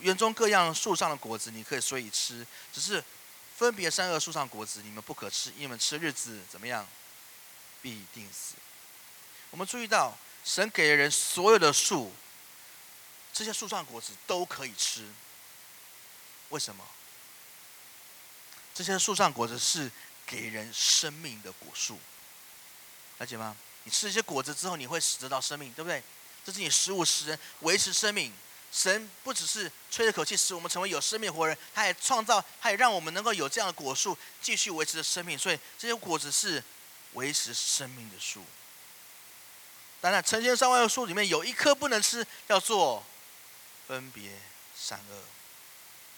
[0.00, 3.02] 园中各样树上的果子，你可以随意吃，只是。”
[3.56, 6.84] 分别善恶树上果子，你们不可吃，因为你们吃日子怎么样，
[7.80, 8.56] 必定死。
[9.50, 10.12] 我们注意到，
[10.44, 12.12] 神给人所有的树，
[13.32, 15.08] 这些树上果子都可以吃。
[16.48, 16.84] 为什么？
[18.74, 19.90] 这些树上果子是
[20.26, 21.98] 给人生命的果树，
[23.18, 23.56] 了解吗？
[23.84, 26.02] 你吃一些果子之后，你会得到生命，对不对？
[26.44, 28.32] 这是你食物，使人维持生命。
[28.72, 35.38] 神不只是吹了口气使我们成为有生命的活人，他也创造，他也让我们能够有这样的果树继续维持着生命。
[35.38, 36.60] 所以这些果子是
[37.12, 38.44] 维持生命的树。
[40.00, 43.06] 当然，成千上万的树里面有一棵不能吃，叫做
[43.86, 44.32] 分别
[44.76, 45.22] 善恶，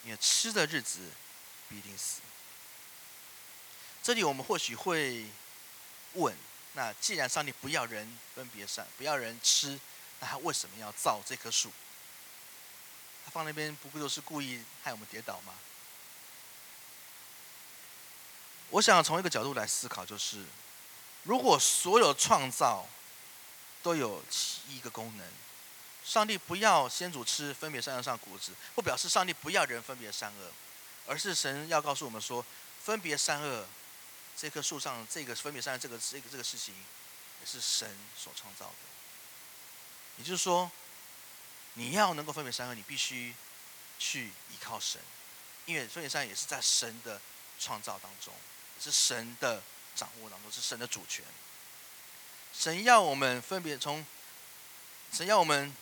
[0.03, 1.01] 你吃的日子
[1.69, 2.21] 必定死。
[4.07, 5.27] 这里我们或许会
[6.13, 6.33] 问：
[6.75, 9.81] 那既然上帝不要人分别善，不要人吃，
[10.21, 11.73] 那他为什么要造这棵树？
[13.25, 15.53] 他放那边不过就是故意害我们跌倒吗？
[18.71, 20.45] 我想从一个角度来思考，就是
[21.25, 22.87] 如果所有创造
[23.83, 24.23] 都有
[24.69, 25.27] 一个功能，
[26.05, 30.53] 上帝不要先祖吃分别善恶上果子，不表示上帝不要人分别善恶，
[31.09, 32.47] 而是神要告诉我们说，
[32.85, 33.67] 分别善恶
[34.37, 36.75] 这棵树上这个分别善恶这个这个这个事情，
[37.41, 38.77] 也是神所创造的。
[40.19, 40.71] 也就是说，
[41.75, 43.35] 你要能够分别善恶，你必须
[43.99, 45.01] 去依靠神，
[45.65, 47.21] 因为分别善也是在神的
[47.59, 48.33] 创造当中。
[48.79, 49.63] 是神的
[49.95, 51.25] 掌握当中，是神的主权。
[52.53, 54.05] 神要我们分别从，
[55.11, 55.75] 神要我们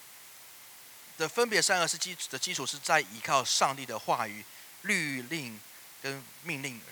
[1.19, 4.45] 的分别善恶是基的基础是在依靠上帝的话语、
[4.83, 5.61] 律令
[6.01, 6.91] 跟命令而，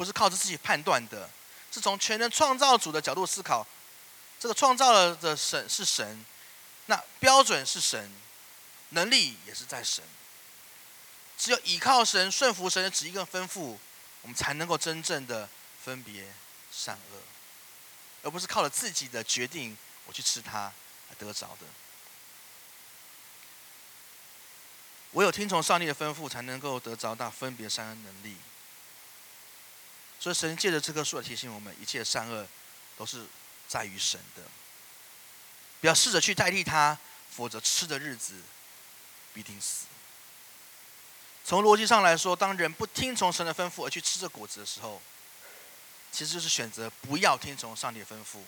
[0.00, 1.28] 不是靠着自己判断的，
[1.70, 3.66] 是从全能创造主的角度思考。
[4.38, 6.24] 这个创造了的神是神，
[6.86, 8.10] 那标准是神，
[8.88, 10.02] 能力也是在神。
[11.36, 13.76] 只有依靠神、顺服神的旨意跟吩咐。
[14.22, 15.46] 我们才能够真正的
[15.84, 16.32] 分别
[16.72, 17.18] 善恶，
[18.22, 19.76] 而不是靠着自己的决定
[20.06, 20.72] 我去吃它
[21.10, 21.66] 而得着的。
[25.12, 28.38] 唯有听从上帝的吩咐，才能够得着那分别善恶能力。
[30.20, 32.46] 所以神借着这棵树来提醒我们，一切善恶
[32.96, 33.24] 都是
[33.66, 34.42] 在于神的。
[35.80, 36.96] 不要试着去代替它，
[37.30, 38.34] 否则吃的日子
[39.32, 39.86] 必定死。
[41.42, 45.00] 从逻辑上来说，当人不听从神的吩咐而去吃这果子的时候，
[46.12, 48.42] 其实就是选择不要听从上帝的吩咐。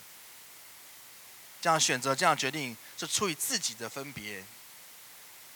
[1.59, 4.45] 这样选择、这样决定，是出于自己的分别。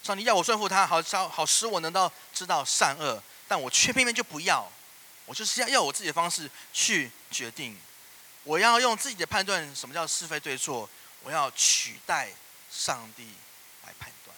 [0.01, 4.72] 上帝要我顺服他，好好好使我能到知道善恶，但我却偏偏就不要。
[5.28, 7.78] 我就是要要我自己的方式去决定。
[8.43, 10.89] 我要用自己的判断，什么叫是非对错？
[11.21, 12.30] 我要取代
[12.71, 13.28] 上帝
[13.86, 14.36] 来判断。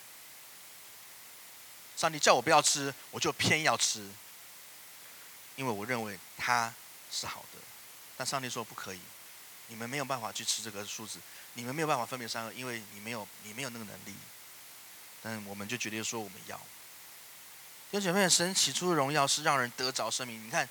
[1.96, 4.10] 上帝叫我不要吃，我就偏要吃，
[5.56, 6.74] 因为我认为它
[7.12, 7.60] 是好的。
[8.18, 9.00] 但上帝说不可以，
[9.68, 11.20] 你们没有办法去吃这个数字，
[11.54, 14.16] 你们没有办法分别善恶，因为你没有你没有那个能力。
[15.22, 16.60] 但我们就决定说我们要。
[17.92, 20.46] 有姐妹，神起初的荣耀是让人得着生命。
[20.46, 20.68] 你看，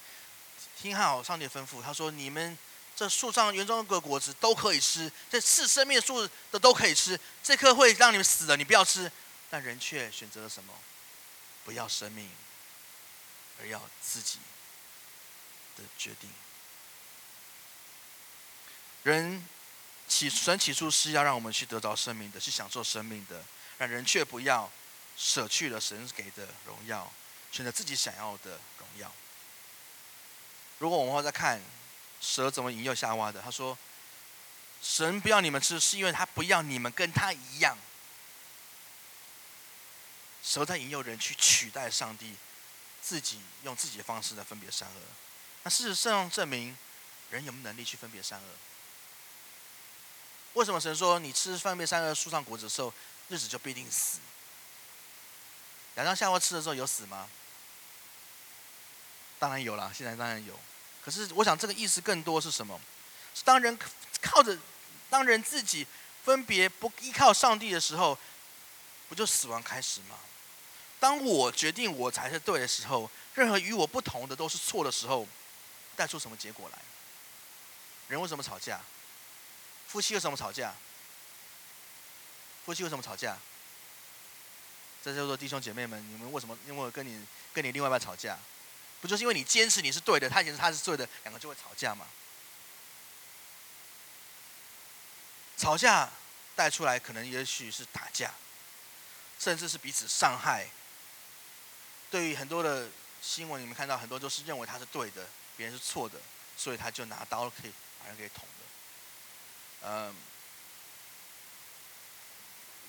[0.81, 2.57] 听好上帝吩咐，他说：你们
[2.95, 9.11] 这树上园中的果子都可以吃，这是生命树的都可以吃，这棵会让你们死的，你不要吃。
[9.51, 10.73] 但人却选择了什么？
[11.64, 12.31] 不要生命，
[13.61, 14.39] 而要自己
[15.77, 16.31] 的决定。
[19.03, 19.45] 人
[20.07, 23.43] 起神起初是要让我们去得着生命的，去享受生命的，
[23.77, 24.71] 让人却不要
[25.19, 27.12] 舍去了神给的荣耀，
[27.51, 29.12] 选择自己想要的荣耀。
[30.79, 31.61] 如果我们再看
[32.21, 33.77] 蛇怎么引诱夏娃的，他说
[34.81, 37.77] ：“神不要你们吃，是因为他不要你们跟他一样。”
[40.41, 42.37] 蛇在引诱人去取代上帝，
[43.03, 45.01] 自己用自己的方式来分别善恶。
[45.64, 46.79] 那事实上证明，
[47.31, 48.47] 人有没有能力去分别善恶？
[50.55, 52.95] 为什么神说你吃分别善恶树上果子的时候，
[53.29, 54.21] 日子就必定死？
[55.99, 57.28] 亚当夏娃吃的时候有死吗？
[59.40, 60.59] 当然有了，现在当然有。
[61.05, 62.80] 可是我想这个意思更多是什么？
[63.34, 63.76] 是当人
[64.22, 64.57] 靠着，
[65.11, 65.84] 当人自己
[66.24, 68.16] 分别不依靠上帝的时候，
[69.09, 70.16] 不就死亡开始吗？
[71.01, 75.26] 当我决定我才是对的时候，任何与我不同的都是错的时候，
[75.96, 76.78] 带出什么结果来？
[78.07, 78.80] 人为什么吵架？
[79.88, 80.72] 夫妻为什么吵架？
[82.64, 83.36] 夫妻为什么吵架？
[85.03, 88.38] 这叫做弟兄姐妹们，你们为什么因为跟你跟你另外一半吵架？
[89.01, 92.07] 不就是因为你坚持你是对的，他坚持他是对的，两个就会吵架嘛？
[95.57, 96.11] 吵架
[96.55, 98.32] 带出来可能也许是打架，
[99.38, 100.68] 甚至是彼此伤害。
[102.11, 102.88] 对于很多的
[103.20, 105.26] 新闻，你们看到很多都是认为他是对的，
[105.57, 106.20] 别人是错的，
[106.57, 108.64] 所以他就拿刀可以把人给捅了。
[109.82, 110.16] 嗯，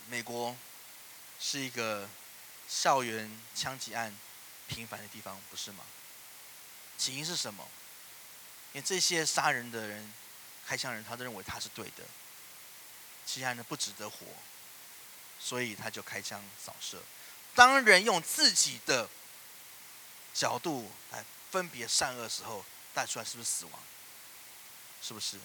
[0.07, 0.55] 美国
[1.39, 2.07] 是一个
[2.67, 4.15] 校园枪击案
[4.67, 5.83] 频繁的地方，不是吗？
[6.97, 7.67] 起因是什么？
[8.73, 10.13] 因为这些杀人的人、
[10.67, 12.03] 开枪人，他都认为他是对的，
[13.25, 14.17] 其他人不值得活，
[15.39, 17.01] 所以他就开枪扫射。
[17.55, 19.09] 当人用自己的
[20.33, 22.63] 角度来分别善恶时候，
[22.93, 23.81] 带出来是不是死亡？
[25.01, 25.39] 是不是？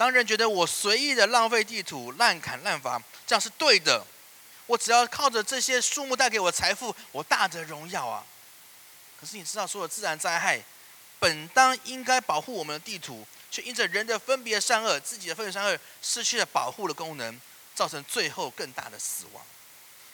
[0.00, 4.02] 当人觉得我随意的浪费地图、滥砍滥伐，这样是对的，
[4.64, 8.24] 我只要靠着这些树木带给我财富，我大得荣耀啊！
[9.20, 10.58] 可是你知道，所有自然灾害
[11.18, 17.38] 本当应该保护我们的地图，却因着人的分别善恶，自己的分别善恶失去了保护的功能，
[17.74, 19.44] 造成最后更大的死亡。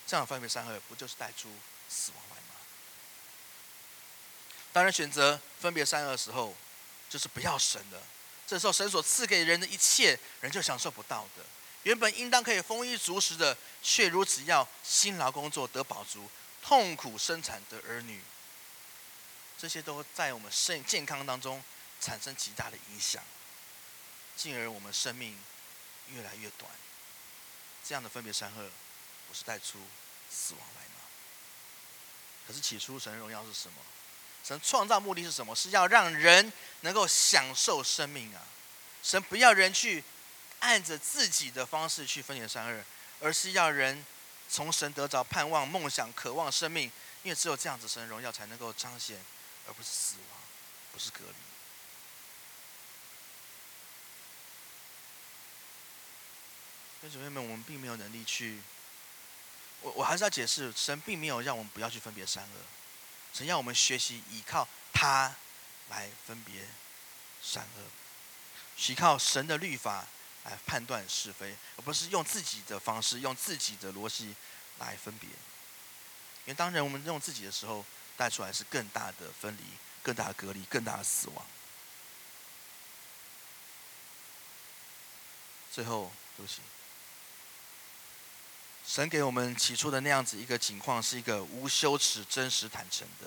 [0.04, 1.48] 这样分别善恶，不就是带出
[1.88, 2.58] 死亡来吗？
[4.72, 6.56] 当然，选择分别善恶的时候，
[7.08, 8.02] 就是不要神的。
[8.46, 11.44] 这时候，神所赐给人的一切，人就享受不到的。
[11.82, 16.28] 原本应当可以丰衣足食的，却如此要辛劳工作得饱足，
[16.62, 18.22] 痛苦生产的儿女。
[19.58, 21.62] 这些都在我们身健康当中
[22.00, 23.22] 产生极大的影响，
[24.36, 25.38] 进而我们生命
[26.08, 26.70] 越来越短。
[27.84, 28.70] 这样的分别善恶，
[29.28, 29.78] 不是带出
[30.30, 31.00] 死亡来吗？
[32.46, 33.78] 可是起初神的荣耀是什么？
[34.46, 35.56] 神创造目的是什么？
[35.56, 38.40] 是要让人能够享受生命啊！
[39.02, 40.04] 神不要人去
[40.60, 42.84] 按着自己的方式去分别善恶，
[43.18, 44.06] 而是要人
[44.48, 46.84] 从神得着盼望、梦想、渴望生命，
[47.24, 49.18] 因为只有这样子，神的荣耀才能够彰显。
[49.68, 50.38] 而不是死亡，
[50.92, 51.34] 不是隔离。
[57.00, 58.62] 弟兄姐妹们，我们并没有能力去。
[59.80, 62.60] 我我还是要解释，神并没有让我们不要去分别善恶，
[63.36, 65.34] 神要我们学习依靠他
[65.90, 66.66] 来分别
[67.42, 67.82] 善恶，
[68.90, 70.06] 依靠神的律法
[70.44, 74.34] 来判断是非，而不是用自己的方式、用自己的逻辑
[74.78, 75.28] 来分别。
[75.28, 77.84] 因为当人我们用自己的时候，
[78.16, 79.62] 带出来是更大的分离、
[80.02, 81.46] 更大的隔离、更大的死亡。
[85.70, 86.62] 最后，对不起，
[88.86, 93.26] 神给我们起初的那样子一个情况，是一个无羞耻、真实、坦诚的。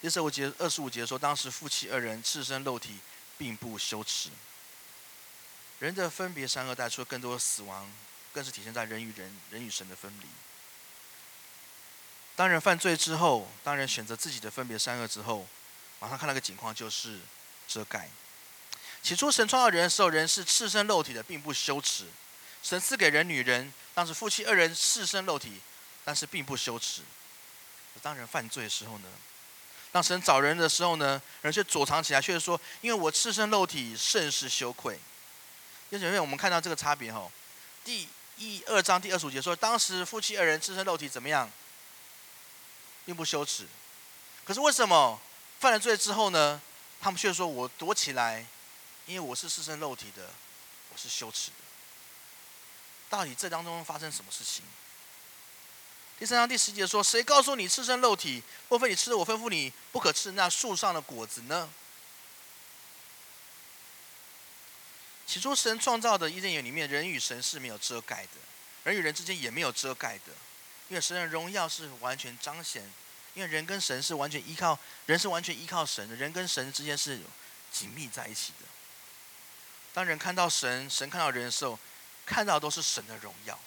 [0.00, 2.98] 第十五节、二十五节说，当时夫妻二人赤身露体，
[3.36, 4.30] 并不羞耻。
[5.80, 7.92] 人的分别善恶带出更多的死亡，
[8.32, 10.26] 更是体现在人与人、人与神的分离。
[12.34, 15.46] 当人犯罪之后，当人选择自己的分别善恶之后，
[16.00, 17.20] 马上看到个情况就是
[17.68, 18.08] 遮盖。
[19.02, 22.06] 起初神创造人的时候，人是赤身露体的，并不羞耻。
[22.62, 25.60] 神赐给人女人，当时夫妻二人赤身肉体，
[26.04, 27.02] 但是并不羞耻。
[28.00, 29.08] 当人犯罪的时候呢？
[29.90, 31.20] 当神找人的时候呢？
[31.42, 34.98] 人却躲藏起来，却说：“因为我赤身肉体，甚是羞愧。”
[35.90, 37.30] 因为我们看到这个差别吼。
[37.84, 38.08] 第
[38.38, 41.50] 一二章第二十五节说，当时夫妻二人赤身肉体怎么样？
[43.04, 43.66] 并不羞耻，
[44.44, 45.20] 可是为什么
[45.58, 46.62] 犯了罪之后呢？
[47.00, 48.46] 他们却说我躲起来，
[49.06, 50.30] 因为我是赤身肉体的，
[50.90, 51.56] 我是羞耻的。
[53.12, 54.64] 到底这当中发生什么事情？
[56.18, 58.42] 第三章第十节说：“谁告诉你赤身肉体？
[58.70, 61.68] 莫非你吃了我吩咐你不可吃那树上的果子呢？”
[65.28, 68.30] 起初神创造的伊甸园里面，人与神是没有遮盖的，
[68.84, 70.32] 人与人之间也没有遮盖的。
[70.88, 72.90] 因为神的荣耀是完全彰显，
[73.34, 77.20] 因为人跟神是完全依靠，人是完全依靠神的，人跟神之间是
[77.70, 78.66] 紧密在一起的。
[79.92, 81.78] 当人看到神，神看到人的时候，
[82.24, 83.58] 看到都是神的荣耀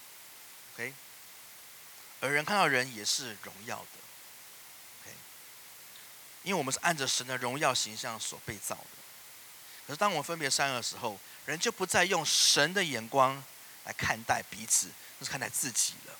[0.73, 0.93] ，OK。
[2.21, 3.99] 而人看到人也是荣耀的
[5.01, 5.15] ，OK。
[6.43, 8.87] 因为我们是按着神的荣耀形象所被造的。
[9.85, 13.43] 可是当我们分别善恶的时候，人就不再用神的眼光
[13.83, 14.87] 来看待彼此，
[15.19, 16.13] 就是看待自己了。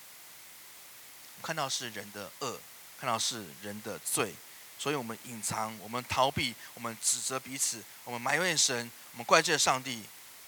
[1.41, 2.59] 看到是人的恶，
[2.99, 4.35] 看到是人的罪，
[4.77, 10.03] 所以我们隐藏，我们逃避，我们指责彼此，我们埋怨神，我们怪罪上帝，因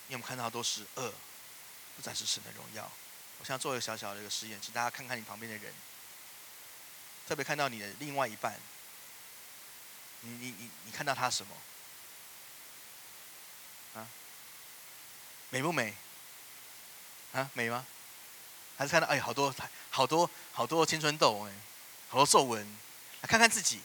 [0.10, 1.12] 为我们看到都是恶，
[1.98, 2.90] 不再是神的荣耀。
[3.40, 5.74] 我现在做一个小小的一个实验，请大家看看你旁边的人，
[7.28, 8.58] 特别看到你的另外一半，
[10.22, 11.56] 你你你你看到他什么？
[14.00, 14.08] 啊？
[15.50, 15.96] 美不美？
[17.34, 17.50] 啊？
[17.54, 17.86] 美吗？
[18.78, 19.54] 还是看到哎，好多
[19.90, 21.54] 好多好多青春痘哎，
[22.10, 22.64] 好多皱纹，
[23.22, 23.82] 来看看自己，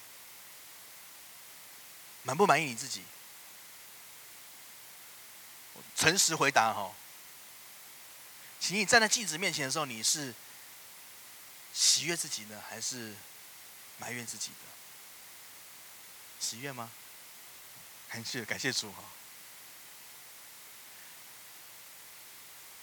[2.24, 3.02] 满不满意你自己？
[5.94, 6.92] 诚实回答哈，
[8.62, 10.32] 请你站在镜子面前的时候，你是
[11.74, 13.12] 喜悦自己呢，还是
[13.98, 14.56] 埋怨自己的？
[16.38, 16.88] 喜悦吗？
[18.08, 19.02] 感谢感谢主哈。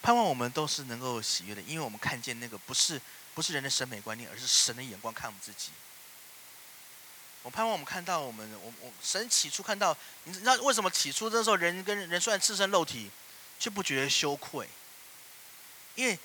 [0.02, 3.00] 盼望我们都是能够喜悦的，因为我们看见那个不是
[3.34, 5.70] 不是人的审美观念，而是神的眼光看我们自己。
[7.42, 13.10] 我盼望我们看到我们，我我神起初看到，你知道为什么起初那时候人跟人虽然赤身肉体，
[13.58, 14.68] 却不觉得羞愧？
[16.00, 16.18] 因为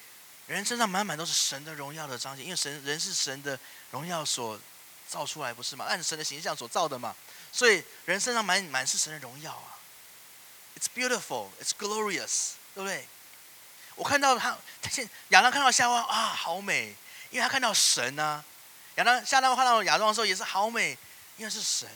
[0.47, 3.59] 人身上满满都是神的荣耀的彰显，因为神人是神的
[3.91, 4.57] 荣耀所
[5.09, 5.83] 造出来，不是吗？
[5.83, 7.13] 按神的形象所造的嘛，
[7.51, 9.75] 所以人身上满满是神的荣耀啊。
[10.79, 13.05] It's beautiful, it's glorious，对不对？
[13.95, 16.95] 我看到他，他现亚当看到夏娃啊，好美，
[17.31, 18.43] 因为他看到神啊。
[18.95, 20.97] 亚当、夏当看到亚当的时候也是好美，
[21.35, 21.89] 因为是神。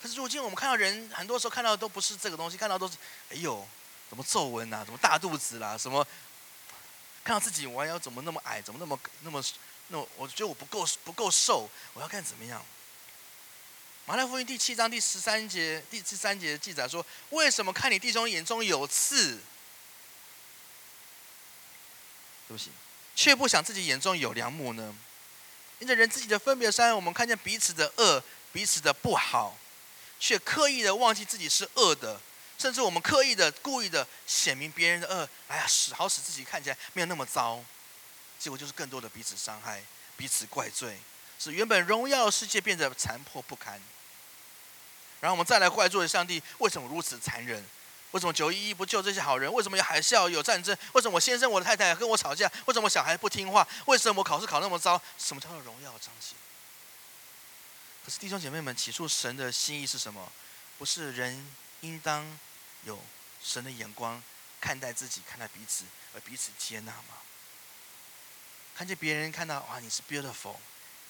[0.00, 2.94] 可是如今我们看到人，很多时候看到的都不是这个东西，看到都是
[3.30, 3.66] 哎呦，
[4.08, 6.06] 怎么皱纹啊，怎么大肚子啦，什么
[7.28, 9.44] 看自己我要怎么那么矮，怎么那么那么
[9.88, 12.64] 那，我觉得我不够不够瘦，我要看怎么样？
[14.06, 19.38] 马太福音第七章第十三节第十三节记载说：为什么看你弟兄眼中有刺？
[22.48, 22.70] 对不起，
[23.14, 24.96] 却不想自己眼中有良木呢？
[25.80, 28.24] 因着人自己的分别善恶，我们看见彼此的恶，
[28.54, 29.54] 彼此的不好，
[30.18, 32.18] 却刻意的忘记自己是恶的，
[32.58, 37.62] 甚至我们刻意的、故意的显明别人的恶，哎呀，使好使自己看起来没有那么糟，
[38.38, 39.82] 结果就是更多的彼此伤害、
[40.16, 40.98] 彼此怪罪，
[41.38, 43.80] 使原本荣耀的世界变得残破不堪。
[45.20, 47.64] 然后我们再来怪罪上帝为什么如此残忍？
[48.12, 49.52] 为什么九一一不救这些好人？
[49.52, 50.76] 为什么有海啸、有战争？
[50.94, 52.50] 为什么我先生、我的太太跟我吵架？
[52.64, 53.66] 为什么我小孩不听话？
[53.86, 55.00] 为什么我考试考那么糟？
[55.18, 56.34] 什么叫做荣耀彰显？
[58.04, 60.32] 可是弟兄姐妹们，起初神的心意是什么？
[60.78, 61.46] 不是人
[61.82, 62.38] 应当
[62.88, 62.98] 有
[63.42, 64.22] 神的眼光
[64.60, 65.84] 看待自己、看待彼此，
[66.14, 67.14] 而彼此接纳吗？
[68.74, 70.56] 看见别人看到哇，你是 beautiful，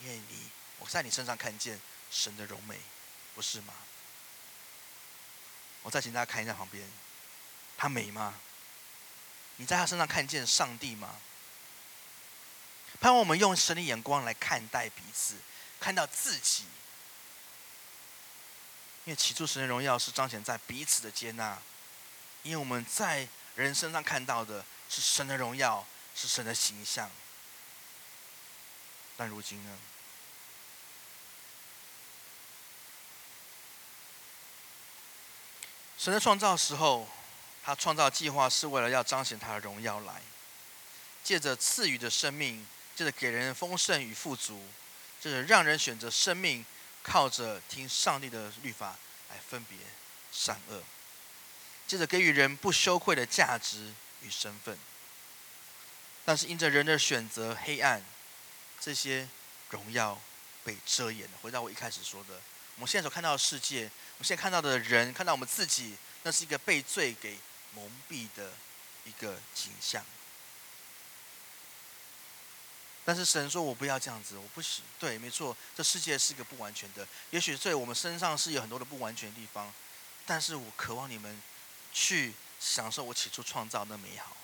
[0.01, 0.51] 因为你
[0.81, 2.81] 我在你身上看见神的柔美，
[3.35, 3.73] 不是吗？
[5.83, 6.87] 我再请大家看一下旁边，
[7.77, 8.35] 她美吗？
[9.57, 11.15] 你在她身上看见上帝吗？
[13.01, 15.37] 盼望我们用神的眼光来看待彼此，
[15.79, 16.65] 看到自己。
[19.09, 21.59] 因为起初神的荣耀是彰显在彼此的接纳，
[22.43, 27.11] 因为我们在人身上看到的是神的荣耀，是神的形象。
[29.17, 29.79] 但如今呢？
[35.97, 37.09] 神的创造时候，
[37.65, 40.21] 他创造计划是为了要彰显他的荣耀来，
[41.25, 44.69] 借着赐予的生命，借着给人丰盛与富足，
[45.19, 46.63] 借着让人选择生命，
[47.09, 48.95] 靠着听上帝的律法
[49.31, 49.79] 来分别
[50.31, 50.83] 善恶，
[51.87, 54.79] 接着给予人不羞愧的价值与身份。
[56.27, 58.05] 但是因着人的选择黑暗，
[58.79, 59.27] 这些
[59.71, 60.21] 荣耀
[60.63, 61.39] 被遮掩了。
[61.41, 62.39] 回到我一开始说的。
[62.77, 67.39] 我们现在所看到的世界，我们现在看到的人，看到我们自己，那是一个被罪给
[67.75, 68.53] 蒙蔽的
[69.05, 70.05] 一个景象。
[73.09, 77.09] 但是神说：“我不要这样子，我不许。”对，没错，这世界是一个不完全的。
[77.31, 79.73] 也许在我们身上是有很多的不完全的地方，
[80.27, 81.41] 但是我渴望你们
[81.91, 84.37] 去享受我起初创造的美好。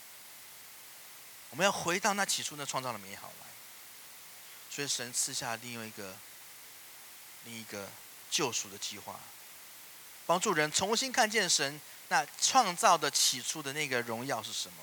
[1.50, 3.46] 我们要回到那起初那创造的美好来。
[4.70, 6.16] 所以神赐下另外一个，
[7.44, 7.86] 另一个。
[8.30, 9.20] 救赎的计划，
[10.26, 14.82] 帮助人重新看见神那创造的起初的那个荣耀是什么？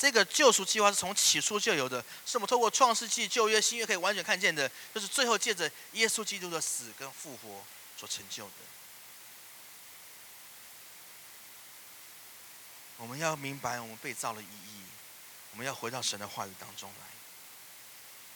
[0.00, 7.62] 这个救赎计划是从起初就有的，是我们透过创世纪、旧约、新约可以完全看见的，就是最后借着耶稣基督的死跟复活
[7.98, 8.52] 所成就的。
[12.96, 14.82] 我们要明白我们被造的意义，
[15.50, 17.06] 我们要回到神的话语当中来。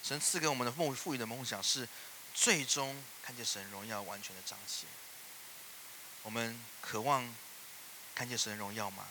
[0.03, 1.89] 神赐给我们的梦赋予的梦想是。
[2.37, 4.89] 最终看见神荣耀完全的彰显。
[6.23, 7.33] 我们渴望
[8.13, 9.07] 看见神荣耀吗？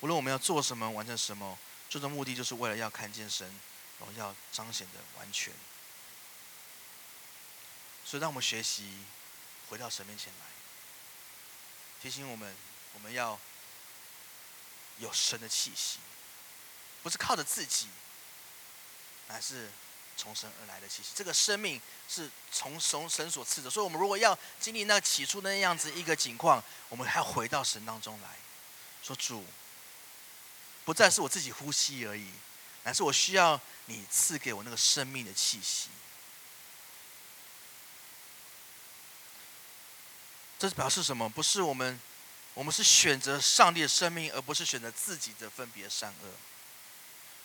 [0.00, 3.48] 无论我们要做什么、完成什么，最终目的就是为了要看见神
[3.98, 5.52] 荣耀彰显的完全。
[8.04, 9.04] 所以，让我们学习
[9.68, 10.46] 回到神面前来，
[12.02, 12.56] 提醒我们，
[12.94, 13.38] 我们要
[14.98, 15.98] 有神的气息，
[17.02, 17.88] 不是靠着自己，
[19.28, 19.70] 乃是。
[20.16, 23.70] 从神而来的气息，这个生命是从从神所赐的。
[23.70, 28.28] 所以，我们如果要经历那起初那样子一个景况，我们还要回到神当中来
[29.02, 29.46] 说：“主，
[30.84, 32.30] 不再是我自己呼吸而已，
[32.84, 35.88] 乃是我需要你赐给我那个生命的气息。”
[40.58, 41.26] 这是表示什么？
[41.26, 41.98] 不是我们，
[42.52, 46.28] 我们是选择上帝的生命，而不是选择自己的分别善恶。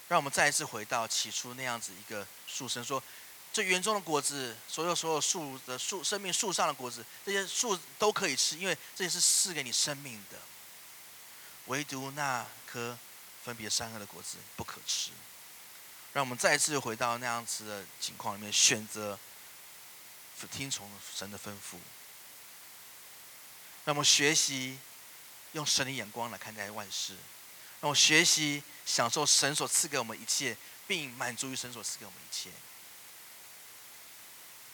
[0.10, 3.02] 让我们再一次回到起初那样子一个树神说，
[3.54, 10.38] 这园中的果子，所有所有树的树生命树上的果子，这些树都可以吃，因为这些是赐给你生命的。
[11.68, 12.98] 唯独那颗
[13.46, 15.12] 分别善恶的果子不可吃。
[16.14, 19.20] 让我们再次回到那样子的情况里面，选择
[20.52, 21.78] 听从神的吩咐。
[23.84, 24.80] 让我们学习
[25.52, 27.16] 用神的眼光来看待万事。
[27.82, 32.50] 让我学习享受神所赐给我们一切，并满足于神所赐给我们一切。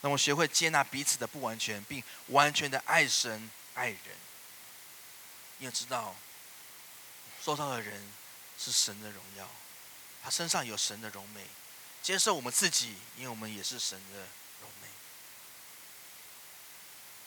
[0.01, 3.99] 让我学会接纳彼此的不完全，并完全的爱神爱人。
[5.57, 6.15] 你也知道，
[7.43, 8.01] 受到的人
[8.63, 9.49] 是神的荣耀，
[10.23, 11.47] 他身上有神的荣美。
[12.03, 14.19] 接受我们自己，因为我们也是神的
[14.61, 14.87] 荣美。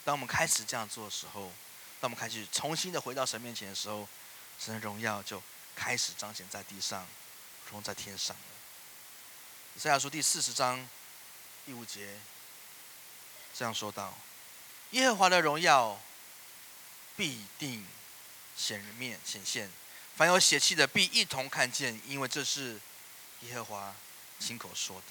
[0.04, 1.52] 当我们开始这样做的时候，
[2.00, 4.08] 当我们开始重新的回到神面前的时候，
[4.58, 5.42] 神的荣耀就
[5.76, 7.06] 开始彰显在地上，
[7.64, 8.42] 如同在天上了。
[9.76, 10.88] 以赛亚书第四十章
[11.64, 12.20] 第五节
[13.52, 14.12] 这样说道
[14.90, 16.00] ：“耶和华的荣耀
[17.16, 17.86] 必定
[18.56, 19.70] 显面显现，
[20.16, 22.80] 凡有血气的必一同看见，因为这是
[23.40, 23.94] 耶和华
[24.38, 25.06] 亲口说的。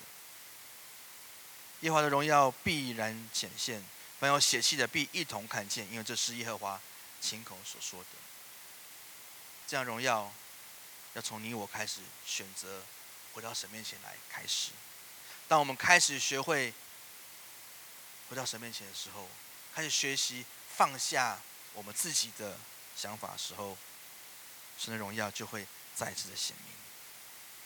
[1.81, 3.83] 耶和华的荣耀必然显现，
[4.19, 6.79] 凡有血气的必一同看见，因为这是耶和华
[7.19, 8.09] 亲口所说的。
[9.67, 10.33] 这样荣耀
[11.13, 12.83] 要从你我开始选择。”
[13.33, 14.69] 回到神面前来开始。
[15.47, 16.71] 当我们开始学会
[18.29, 19.27] 回到神面前的时候，
[19.73, 20.45] 开始学习
[20.77, 21.41] 放下
[21.73, 22.59] 我们自己的
[22.95, 23.75] 想法时候，
[24.77, 26.73] 神的荣耀就会再次的显明。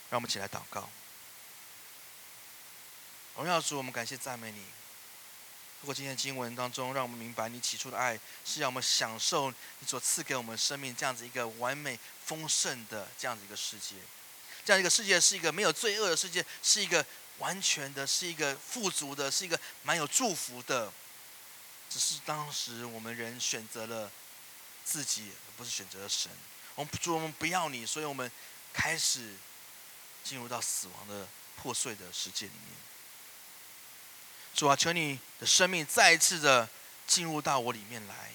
[0.09, 0.89] 让我们起来祷告。
[3.35, 4.63] 荣耀主，我们感谢赞美你。
[5.79, 13.95] 通过今天的经文当中，让我们明白你起初的爱是要我们享受你所赐给我们生命这样子一个完美丰盛的这样子一个世界。
[14.65, 17.05] 这样一个世界是一个没有罪恶的世界，是一个
[17.37, 20.91] 完全的，是一个富足的，是一个蛮有祝福的。
[21.89, 24.11] 只是当时我们人选择了
[24.83, 26.31] 自己，而不是选择了神。
[26.77, 28.31] 我们主，我们不要你，所以我们
[28.71, 29.33] 开始
[30.23, 31.27] 进入到死亡的
[31.59, 32.77] 破碎的世界里面。
[34.53, 36.69] 主啊，求你的生命再一次的
[37.07, 38.31] 进入到我里面来，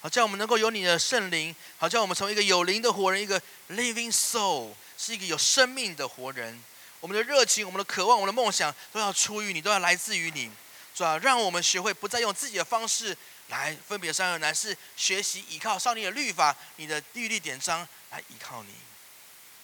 [0.00, 4.72] 好叫我们能够有你的圣灵，好叫我们成为一个有灵的活人，一个 living soul。
[5.02, 6.62] 是一个有生命的活人，
[7.00, 10.50] 我们的热情、我们的渴望、我们的梦想，都要出于你，都要来自于你，
[10.94, 11.16] 主啊？
[11.16, 13.16] 让我们学会不再用自己的方式
[13.50, 18.74] 来分别善恶，乃是学习依靠上帝的律法、你的律例典章来依靠你，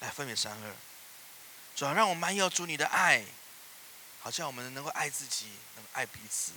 [0.01, 0.76] 来分别善恶。
[1.74, 3.24] 主要让我们满有主你的爱，
[4.20, 6.53] 好像我们能够爱自己，能够爱彼此。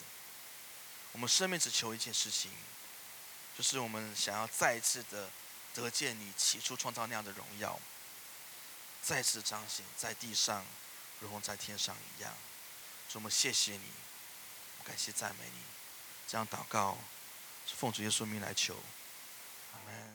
[1.11, 2.51] 我们生命只求一件事情，
[3.57, 5.29] 就是我们想要再一次的
[5.73, 7.79] 得见你起初创造那样的荣耀。
[9.01, 10.65] 再次彰显在地上，
[11.19, 12.33] 如同在天上一样。
[13.07, 13.91] 主，我们谢谢你，
[14.83, 15.61] 感谢赞美你。
[16.27, 16.97] 这样祷告，
[17.75, 18.75] 奉主耶稣名来求，
[19.73, 20.08] 阿门。